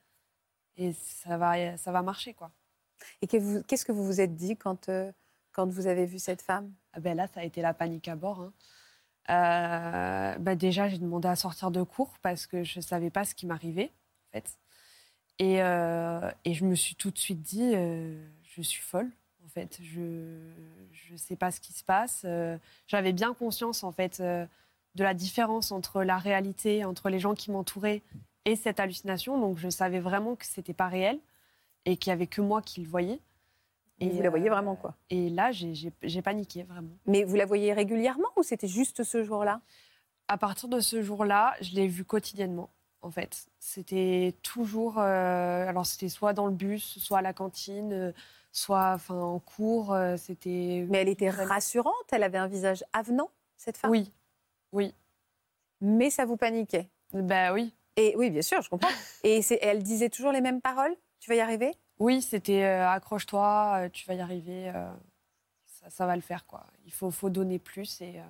[0.78, 2.51] et ça, va, ça va marcher, quoi.
[3.20, 5.12] Et qu'est-ce que vous vous êtes dit quand, euh,
[5.53, 6.72] quand vous avez vu cette femme?
[6.93, 8.40] Ah ben là, ça a été la panique à bord.
[8.40, 8.53] hein.
[9.30, 13.24] Euh, bah déjà, j'ai demandé à sortir de cours parce que je ne savais pas
[13.24, 13.93] ce qui m'arrivait,
[14.28, 14.59] en fait.
[15.39, 19.11] Et, euh, et je me suis tout de suite dit, euh, je suis folle,
[19.45, 19.78] en fait.
[19.83, 20.01] Je
[21.11, 22.22] ne sais pas ce qui se passe.
[22.24, 22.57] Euh,
[22.87, 24.49] J'avais bien conscience, en fait, de
[24.95, 28.03] la différence entre la réalité, entre les gens qui m'entouraient
[28.45, 29.39] et cette hallucination.
[29.41, 31.18] Donc, je savais vraiment que c'était pas réel
[31.85, 33.18] et qu'il y avait que moi qui le voyais.
[34.01, 34.97] Et vous la voyez vraiment, quoi.
[35.11, 36.91] Et là, j'ai paniqué, vraiment.
[37.07, 39.61] Mais vous la voyez régulièrement ou c'était juste ce jour-là?
[40.28, 42.70] À partir de ce jour-là, je l'ai vue quotidiennement,
[43.03, 43.46] en fait.
[43.59, 44.98] C'était toujours.
[44.98, 48.12] euh, alors, c'était soit dans le bus, soit à la cantine, euh,
[48.53, 49.92] soit enfin, en cours.
[49.92, 50.86] euh, c'était.
[50.88, 53.90] Mais elle était rassurante, elle avait un visage avenant, cette femme?
[53.90, 54.12] Oui,
[54.72, 54.94] oui.
[55.80, 56.88] Mais ça vous paniquait?
[57.12, 57.74] Ben oui.
[57.96, 58.88] Et oui, bien sûr, je comprends.
[59.24, 60.94] Et c'est- elle disait toujours les mêmes paroles?
[61.20, 61.74] Tu vas y arriver?
[61.98, 64.72] Oui, c'était euh, accroche-toi, tu vas y arriver,
[65.66, 66.66] ça, ça va le faire, quoi.
[66.86, 68.20] Il faut, faut donner plus et.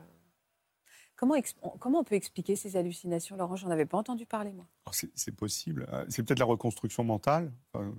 [1.22, 3.56] Euh, comment, on peut expliquer ces hallucinations, Laurent?
[3.56, 4.66] J'en avais pas entendu parler, moi.
[4.86, 5.86] Alors, C'est possible.
[5.92, 7.94] Euh, C'est peut-être la reconstruction mentale enfin,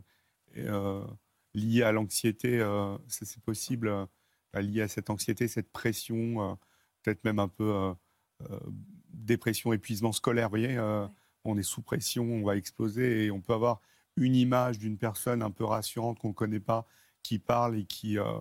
[0.55, 1.01] et, euh,
[1.53, 2.59] liée à l'anxiété.
[2.59, 4.05] euh, c'est possible, euh,
[4.61, 6.55] liée à cette anxiété, cette pression, euh,
[7.01, 7.93] peut-être même un peu euh,
[8.49, 8.59] euh,
[9.09, 10.47] dépression, épuisement scolaire.
[10.47, 11.07] Vous voyez, euh,
[11.43, 13.82] on est sous pression, on va exploser et on peut avoir
[14.15, 16.86] une image d'une personne un peu rassurante qu'on ne connaît pas,
[17.24, 18.39] qui parle et qui, euh,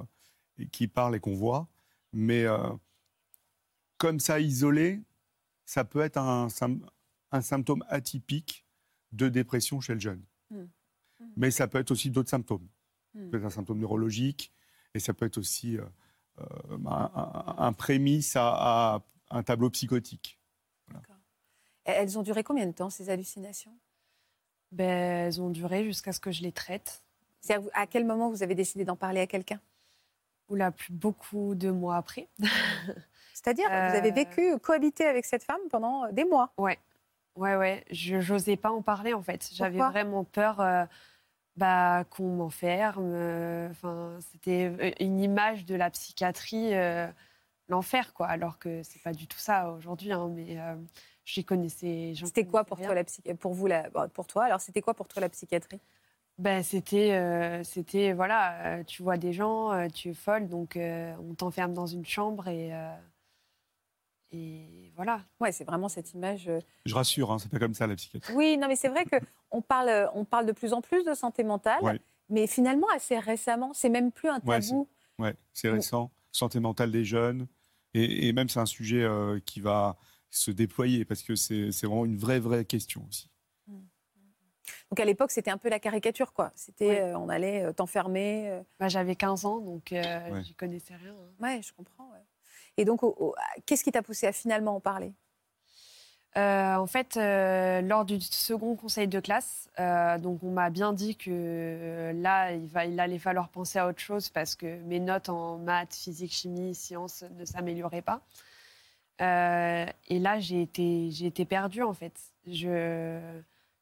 [0.59, 1.69] et qui parle et qu'on voit.
[2.13, 2.59] Mais euh,
[4.03, 5.01] comme ça, isolé,
[5.65, 6.85] ça peut être un, sym-
[7.31, 8.67] un symptôme atypique
[9.13, 10.25] de dépression chez le jeune.
[10.51, 10.65] Mm.
[11.37, 12.67] Mais ça peut être aussi d'autres symptômes.
[13.15, 13.25] Mm.
[13.25, 14.53] Ça peut être un symptôme neurologique
[14.95, 15.85] et ça peut être aussi euh,
[16.41, 18.49] euh, un, un- un prémisse à,
[18.97, 20.41] à un tableau psychotique.
[21.87, 23.77] Et Elles ont duré combien de temps, ces hallucinations?
[24.73, 27.05] Ben, elles ont duré jusqu'à ce que je les traite.
[27.41, 29.61] C'est-à-dire, à quel moment vous avez décidé d'en parler à quelqu'un?
[30.49, 32.29] Oula, plus beaucoup de mois après.
[33.35, 36.79] C'est-à-dire, vous avez Euh, vécu, cohabité avec cette femme pendant des mois Ouais,
[37.37, 37.85] ouais, ouais.
[37.91, 39.49] Je n'osais pas en parler en fait.
[39.53, 40.85] J'avais vraiment peur euh,
[41.57, 43.13] bah, qu'on m'enferme.
[43.15, 47.09] euh, Enfin, c'était euh, une image de la psychiatrie, euh,
[47.69, 48.27] l'enfer quoi.
[48.29, 50.13] Alors que c'est pas du tout ça aujourd'hui.
[50.13, 50.77] hein, mais euh,
[51.25, 52.13] j'y connaissais.
[52.17, 52.87] C'était quoi pour rien.
[52.89, 53.89] toi, la psy- pour vous, la...
[53.91, 54.45] bon, pour toi?
[54.45, 55.81] Alors, c'était quoi pour toi la psychiatrie?
[56.39, 60.77] Ben, c'était, euh, c'était voilà, euh, tu vois des gens, euh, tu es folle, donc
[60.77, 62.91] euh, on t'enferme dans une chambre et, euh,
[64.33, 65.21] et voilà.
[65.41, 66.49] Ouais, c'est vraiment cette image.
[66.49, 68.33] euh, Je rassure, hein, c'est pas comme ça la psychiatrie.
[68.35, 69.05] Oui, non, mais c'est vrai
[69.51, 72.01] qu'on parle, on parle de plus en plus de santé mentale, Ouais.
[72.29, 74.89] mais finalement, assez récemment, c'est même plus un tabou.
[75.19, 76.11] Ouais, c'est récent.
[76.33, 77.47] Santé mentale des jeunes.
[77.95, 79.97] Et, et même, c'est un sujet euh, qui va
[80.31, 83.29] se déployer parce que c'est c'est vraiment une vraie, vraie question aussi.
[84.89, 86.53] Donc à l'époque, c'était un peu la caricature, quoi.
[86.55, 87.01] C'était, Ouais.
[87.01, 88.49] euh, on allait euh, t'enfermer.
[88.51, 88.63] euh.
[88.79, 90.45] Bah, J'avais 15 ans, donc euh, Ouais.
[90.45, 91.13] j'y connaissais rien.
[91.13, 91.43] hein.
[91.43, 92.11] Ouais, je comprends.
[92.13, 92.19] ouais.
[92.77, 93.01] Et donc,
[93.67, 95.13] qu'est-ce qui t'a poussé à finalement en parler?
[96.39, 100.95] Euh, en fait, euh, lors du second conseil de classe, euh, donc on m'a bien
[100.95, 105.29] dit que euh, là, il, allait falloir penser à autre chose parce que mes notes
[105.29, 108.23] en maths, physique, chimie, sciences ne s'amélioraient pas.
[109.21, 112.15] Euh, et là, j'ai été, j'ai été perdue en fait.
[112.47, 113.21] Je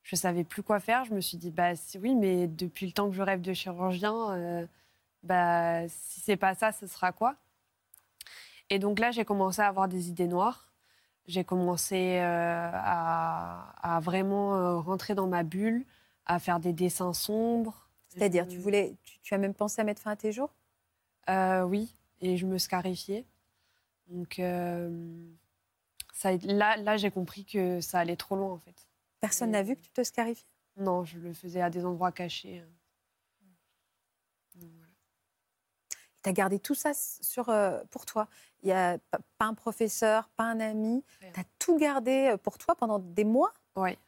[0.03, 1.05] je savais plus quoi faire.
[1.05, 3.53] Je me suis dit bah si, oui, mais depuis le temps que je rêve de
[3.53, 4.67] chirurgien, euh,
[5.23, 7.37] bah si c'est pas ça, ce sera quoi?
[8.71, 10.71] Et donc là, j'ai commencé à avoir des idées noires
[11.27, 15.85] j'ai commencé euh, à, à vraiment euh, rentrer dans ma bulle,
[16.27, 17.89] à faire des dessins sombres.
[18.09, 20.51] C'est-à-dire, tu Euh, voulais, tu, tu as même pensé à mettre fin à tes jours?
[21.29, 23.25] Euh, Oui, et je me scarifiais.
[24.09, 24.41] Donc
[26.13, 28.89] ça, là, là j'ai compris que ça allait trop loin en fait.
[29.21, 30.47] Personne n'a vu que tu te scarifies?
[30.77, 32.65] Non, je le faisais à des endroits cachés.
[34.57, 34.89] Donc, voilà.
[36.23, 38.29] Tu as gardé tout ça sur, euh, pour toi.
[38.63, 38.99] Il n'y a
[39.39, 41.03] pas, un professeur, pas un ami.
[41.21, 43.53] Tu as tout gardé euh, pour toi pendant des mois?
[43.77, 43.99] Ouais.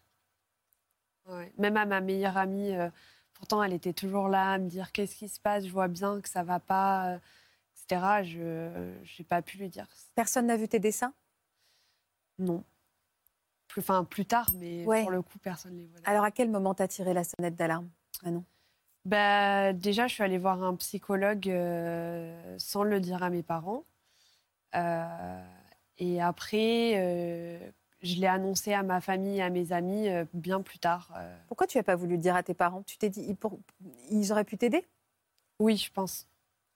[1.57, 2.91] Même à ma meilleure amie, euh,
[3.33, 6.21] pourtant elle était toujours là à me dire qu'est-ce qui se passe, je vois bien
[6.21, 7.19] que ça va pas, euh,
[7.77, 8.23] etc.
[8.25, 9.87] Je n'ai pas pu lui dire.
[10.15, 11.15] Personne n'a vu tes dessins?
[12.39, 12.65] Non.
[13.69, 15.03] Plus, enfin, plus tard, mais Ouais.
[15.03, 16.01] pour le coup, personne ne les voit.
[16.05, 17.89] Alors, à quel moment t'as tiré la sonnette d'alarme
[18.23, 18.45] Manon?
[19.05, 23.85] Bah, déjà, je suis allée voir un psychologue euh, sans le dire à mes parents.
[24.77, 25.45] Euh,
[25.99, 27.71] et après, euh,
[28.03, 31.13] je l'ai annoncé à ma famille et à mes amis bien plus tard.
[31.49, 32.83] Pourquoi tu n'as pas voulu le dire à tes parents?
[32.85, 33.59] Tu t'es dit, ils, pour-
[34.11, 34.85] ils auraient pu t'aider?
[35.59, 36.27] Oui, je pense.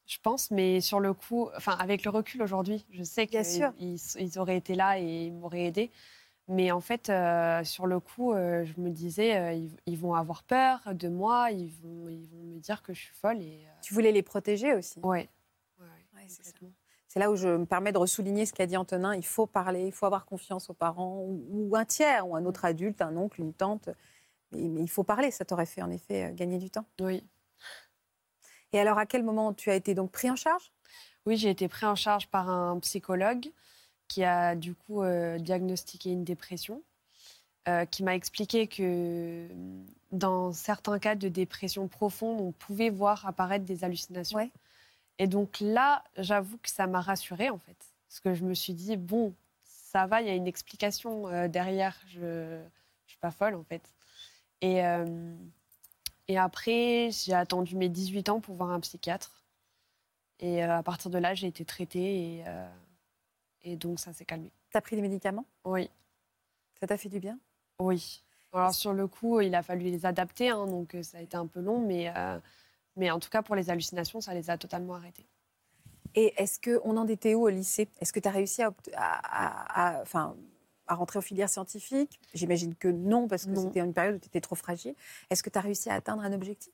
[0.06, 3.98] Je pense, mais sur le coup, enfin, avec le recul aujourd'hui, je sais qu'ils ils,
[4.20, 5.90] ils auraient été là et ils m'auraient aidé.
[6.48, 10.14] Mais en fait, euh, sur le coup, euh, je me disais, euh, ils, ils vont
[10.14, 13.42] avoir peur de moi, ils vont, ils vont me dire que je suis folle.
[13.42, 15.00] Et, Tu voulais les protéger aussi.
[15.00, 15.28] ouais.
[15.78, 16.26] Ouais, Ouais,
[17.08, 19.14] c'est là où je me permets de ressouligner ce qu'a dit Antonin.
[19.14, 22.44] Il faut parler, il faut avoir confiance aux parents ou, ou un tiers, ou un
[22.44, 23.88] autre adulte, un oncle, une tante.
[24.52, 25.30] Mais, mais il faut parler.
[25.30, 26.84] Ça t'aurait fait en effet gagner du temps.
[27.00, 27.24] Oui.
[28.72, 30.72] Et alors, à quel moment tu as été donc pris en charge?
[31.24, 33.50] Oui, j'ai été pris en charge par un psychologue
[34.08, 36.82] qui a du coup euh, diagnostiqué une dépression,
[37.68, 43.26] euh, qui m'a expliqué que mm, dans certains cas de dépression profonde, on pouvait voir
[43.26, 44.38] apparaître des hallucinations.
[44.38, 44.50] Ouais.
[45.18, 47.76] Et donc là, j'avoue que ça m'a rassurée en fait,
[48.08, 49.34] parce que je me suis dit bon,
[49.64, 51.96] ça va, il y a une explication euh, derrière.
[52.08, 52.62] Je ne
[53.06, 53.82] suis pas folle en fait.
[54.62, 54.82] Et
[56.28, 59.44] et après, j'ai attendu mes 18 ans pour voir un psychiatre.
[60.40, 62.44] Et à partir de là, j'ai été traitée et,
[63.66, 64.50] et donc ça s'est calmé.
[64.70, 65.44] Tu as pris des médicaments?
[65.64, 65.90] Oui,
[66.80, 67.38] Ça t'a fait du bien?
[67.80, 68.22] Oui.
[68.52, 71.36] Alors sur le coup, il a fallu les adapter, hein, donc euh, ça a été
[71.36, 72.38] un peu long, mais, euh,
[72.96, 75.26] mais en tout cas pour les hallucinations, ça les a totalement arrêtées.
[76.14, 77.88] Et est-ce qu'on en était où au lycée?
[78.00, 80.34] Est-ce que tu as réussi à, à- à- à-
[80.86, 84.28] à rentrer en filière scientifique J'imagine que non, parce que c'était une période où tu
[84.28, 84.94] étais trop fragile.
[85.28, 86.72] Est-ce que tu as réussi à atteindre un objectif?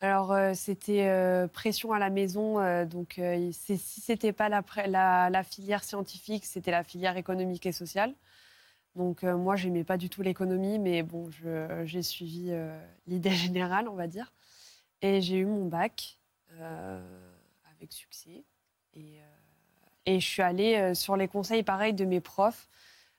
[0.00, 3.18] Alors euh, c'était euh, pression à la maison, euh, donc
[3.52, 8.14] si c'était pas la, filière scientifique, c'était la filière économique et sociale.
[8.94, 11.30] Donc euh, moi, j'aimais pas du tout l'économie, mais bon,
[11.84, 12.52] j'ai suivi
[13.06, 14.32] l'idée générale, on va dire.
[15.02, 16.18] Et j'ai eu mon bac
[16.60, 18.44] avec succès.
[18.94, 19.20] Et,
[20.06, 22.68] je suis allée sur les conseils pareils de mes profs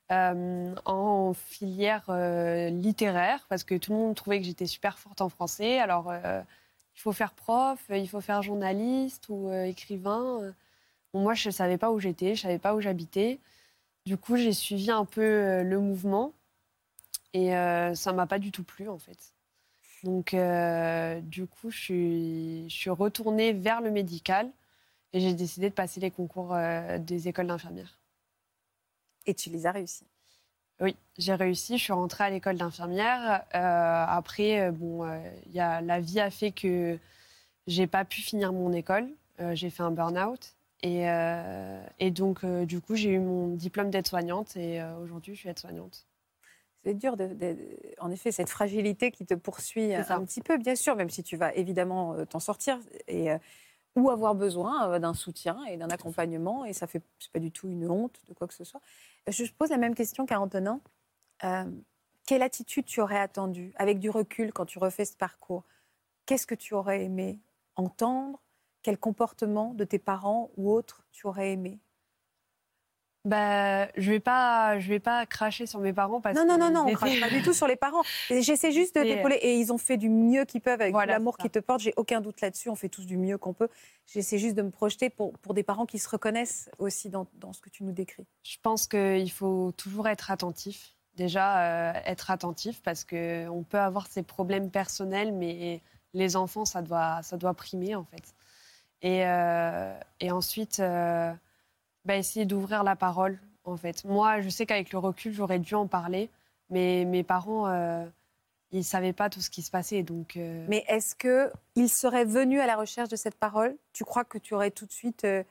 [0.10, 2.06] en filière
[2.72, 5.80] littéraire, parce que tout le monde trouvait que j'étais super forte en français.
[5.80, 6.12] Alors,
[6.98, 10.54] il faut faire prof, il faut faire journaliste ou euh, écrivain.
[11.14, 13.40] Bon, moi, je ne savais pas où j'étais, je ne savais pas où j'habitais.
[14.06, 16.34] Du coup, j'ai suivi un peu euh, le mouvement
[17.34, 19.34] et euh, ça m'a pas du tout plu, en fait.
[20.04, 24.50] Donc, euh, du coup, je suis, je suis retournée vers le médical
[25.14, 28.00] et j'ai décidé de passer les concours euh, des écoles d'infirmières.
[29.26, 30.08] Et tu les as réussis?
[30.80, 31.78] Oui, j'ai réussi.
[31.78, 33.44] Je suis rentrée à l'école d'infirmière.
[33.56, 35.18] Euh, après, euh, bon, euh,
[35.52, 36.98] y a, la vie a fait que
[37.66, 39.08] j'ai pas pu finir mon école.
[39.40, 40.54] Euh, j'ai fait un burn-out.
[40.84, 41.08] Et,
[41.98, 46.06] et donc, du coup, j'ai eu mon diplôme d'aide-soignante et aujourd'hui, je suis aide-soignante.
[46.84, 47.58] C'est dur, de, de-
[48.00, 51.36] en effet, cette fragilité qui te poursuit un petit peu, bien sûr, même si tu
[51.36, 52.78] vas évidemment t'en sortir.
[53.08, 53.30] Et
[53.98, 56.64] ou avoir besoin euh, d'un soutien et d'un accompagnement.
[56.64, 58.80] Et ça fait c'est pas du tout une honte de quoi que ce soit.
[59.28, 60.80] Je pose la même question qu'à Antonin.
[61.44, 61.66] Euh,
[62.26, 65.64] quelle attitude tu aurais attendu avec du recul quand tu refais ce parcours?
[66.26, 67.40] Qu'est-ce que tu aurais aimé
[67.76, 68.40] entendre?
[68.84, 71.80] Quel comportement de tes parents ou autres tu aurais aimé?
[73.28, 76.58] Bah, je vais pas, je vais pas cracher sur mes parents parce non, que non,
[76.58, 78.02] non, non, on crache pas du tout sur les parents.
[78.30, 79.36] J'essaie juste de euh, t'épauler.
[79.36, 81.82] Et ils ont fait du mieux qu'ils peuvent avec l'amour qu'ils te portent.
[81.82, 82.70] J'ai aucun doute là-dessus.
[82.70, 83.68] On fait tous du mieux qu'on peut.
[84.06, 87.52] J'essaie juste de me projeter pour, pour des parents qui se reconnaissent aussi dans, dans
[87.52, 88.26] ce que tu nous décris.
[88.44, 90.96] Je pense qu'il faut toujours être attentif.
[91.18, 95.82] Déjà, euh, être attentif parce que on peut avoir ses problèmes personnels, mais
[96.14, 98.36] les enfants, ça doit, ça doit primer en fait.
[99.02, 101.34] Et, euh, et ensuite, euh,
[102.08, 104.04] bah, essayer d'ouvrir la parole en fait.
[104.06, 106.30] Moi, je sais qu'avec le recul, j'aurais dû en parler,
[106.70, 108.06] mais mes parents, euh,
[108.72, 110.38] ils savaient pas tout ce qui se passait, donc.
[110.38, 113.76] euh, Mais est-ce que ils seraient venus à la recherche de cette parole?
[113.92, 115.44] Tu crois que tu aurais tout de suite, euh,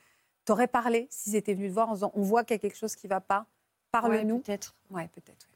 [0.46, 2.76] t'aurais parlé s'ils étaient venus te voir en disant on voit qu'il y a quelque
[2.78, 3.44] chose qui va pas.
[3.92, 4.36] Parle-nous?
[4.36, 4.74] ouais, peut-être.
[4.90, 5.46] Ouais, peut-être.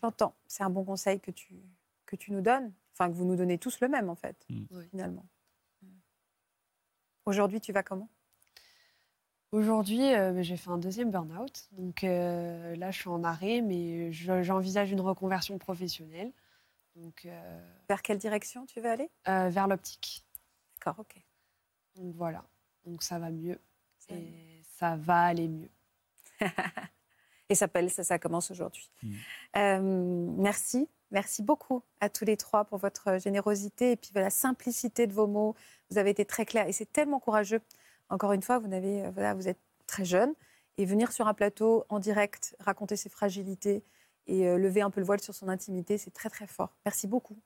[0.00, 0.34] J'entends.
[0.46, 1.48] C'est un bon conseil que tu
[2.06, 2.72] que tu nous donnes.
[2.94, 4.80] Enfin, que vous nous donnez tous le même en fait, Mm.
[4.90, 5.26] Finalement.
[7.26, 8.08] Aujourd'hui, tu vas comment?
[9.50, 11.68] Aujourd'hui, euh, j'ai fait un deuxième burn-out.
[11.72, 16.32] Donc euh, là, je suis en arrêt, mais je- j'envisage une reconversion professionnelle.
[16.96, 19.08] Donc, euh, Vers quelle direction tu veux aller?
[19.28, 20.24] euh, vers l'optique.
[20.76, 21.14] D'accord, ok.
[21.96, 22.44] Donc voilà.
[22.84, 23.58] Donc ça va mieux.
[23.98, 25.70] Ça va Et ça va aller mieux.
[27.50, 28.90] Et ça s'appelle ça, ça commence aujourd'hui.
[29.02, 29.14] Mm.
[29.56, 29.80] Euh,
[30.36, 35.14] merci, merci beaucoup à tous les trois pour votre générosité et puis la simplicité de
[35.14, 35.54] vos mots.
[35.90, 37.62] Vous avez été très clairs et c'est tellement courageux.
[38.10, 40.34] Encore une fois, euh, vous êtes très jeune
[40.78, 43.84] et venir sur un plateau en direct, raconter ses fragilités
[44.26, 46.76] et euh, lever un peu le voile sur son intimité, c'est très très fort.
[46.84, 47.38] Merci beaucoup.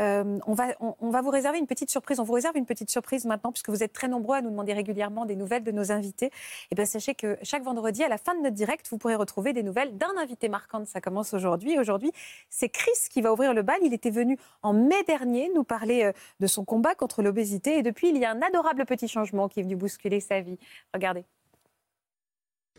[0.00, 2.20] Euh, on, va, on, va vous réserver une petite surprise.
[2.20, 4.72] On vous réserve une petite surprise maintenant, puisque vous êtes très nombreux à nous demander
[4.72, 6.30] régulièrement des nouvelles de nos invités.
[6.70, 9.52] Et bien, sachez que chaque vendredi, à la fin de notre direct, vous pourrez retrouver
[9.52, 10.84] des nouvelles d'un invité marquant.
[10.84, 11.78] Ça commence aujourd'hui.
[11.78, 12.12] Aujourd'hui,
[12.48, 13.78] c'est Chris qui va ouvrir le bal.
[13.82, 17.78] Il était venu en mai dernier nous parler euh, de son combat contre l'obésité.
[17.78, 20.58] Et depuis, il y a un adorable petit changement qui est venu bousculer sa vie.
[20.94, 21.24] Regardez.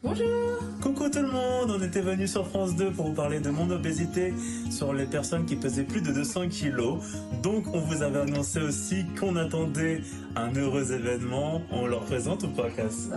[0.02, 3.70] Coucou tout le monde, on était venu sur France 2 pour vous parler de mon
[3.70, 4.34] obésité
[4.72, 7.04] sur les personnes qui pesaient plus de 200 kilos.
[7.44, 10.02] Donc on vous avait annoncé aussi qu'on attendait
[10.38, 11.62] un heureux événement.
[11.72, 13.10] On leur présente ou pas, Cass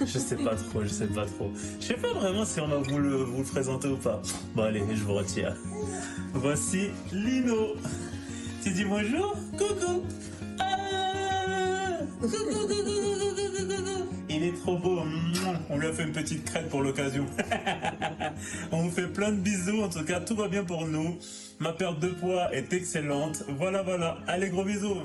[0.00, 1.50] Je sais pas trop, je sais pas trop.
[1.80, 4.22] Je sais pas vraiment si on va vous le, vous le présenter ou pas.
[4.54, 5.56] Bon allez, je vous retire.
[6.32, 7.74] Voici Lino.
[8.62, 10.04] Tu dis bonjour Coucou
[10.60, 12.97] Ah Coucou, coucou,
[14.52, 15.02] trop beau.
[15.70, 17.26] On lui a fait une petite crête pour l'occasion.
[18.72, 19.82] On vous fait plein de bisous.
[19.82, 21.18] En tout cas, tout va bien pour nous.
[21.58, 23.44] Ma perte de poids est excellente.
[23.58, 24.18] Voilà, voilà.
[24.26, 24.96] Allez, gros bisous.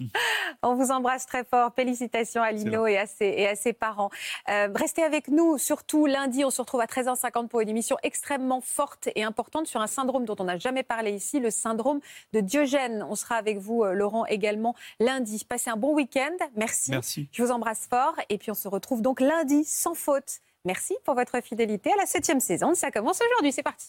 [0.62, 1.72] On vous embrasse très fort.
[1.74, 4.10] Félicitations à Lino et à ses, et à ses parents.
[4.48, 6.44] Euh, restez avec nous, surtout lundi.
[6.44, 10.24] On se retrouve à 13h50 pour une émission extrêmement forte et importante sur un syndrome
[10.24, 12.00] dont on n'a jamais parlé ici, le syndrome
[12.32, 13.04] de Diogène.
[13.08, 15.44] On sera avec vous, euh, Laurent, également lundi.
[15.48, 16.36] Passez un bon week-end.
[16.56, 16.90] Merci.
[16.90, 17.28] Merci.
[17.32, 18.14] Je vous embrasse fort.
[18.28, 20.40] Et puis on se retrouve donc lundi, sans faute.
[20.64, 22.74] Merci pour votre fidélité à la septième saison.
[22.74, 23.52] Ça commence aujourd'hui.
[23.52, 23.88] C'est parti.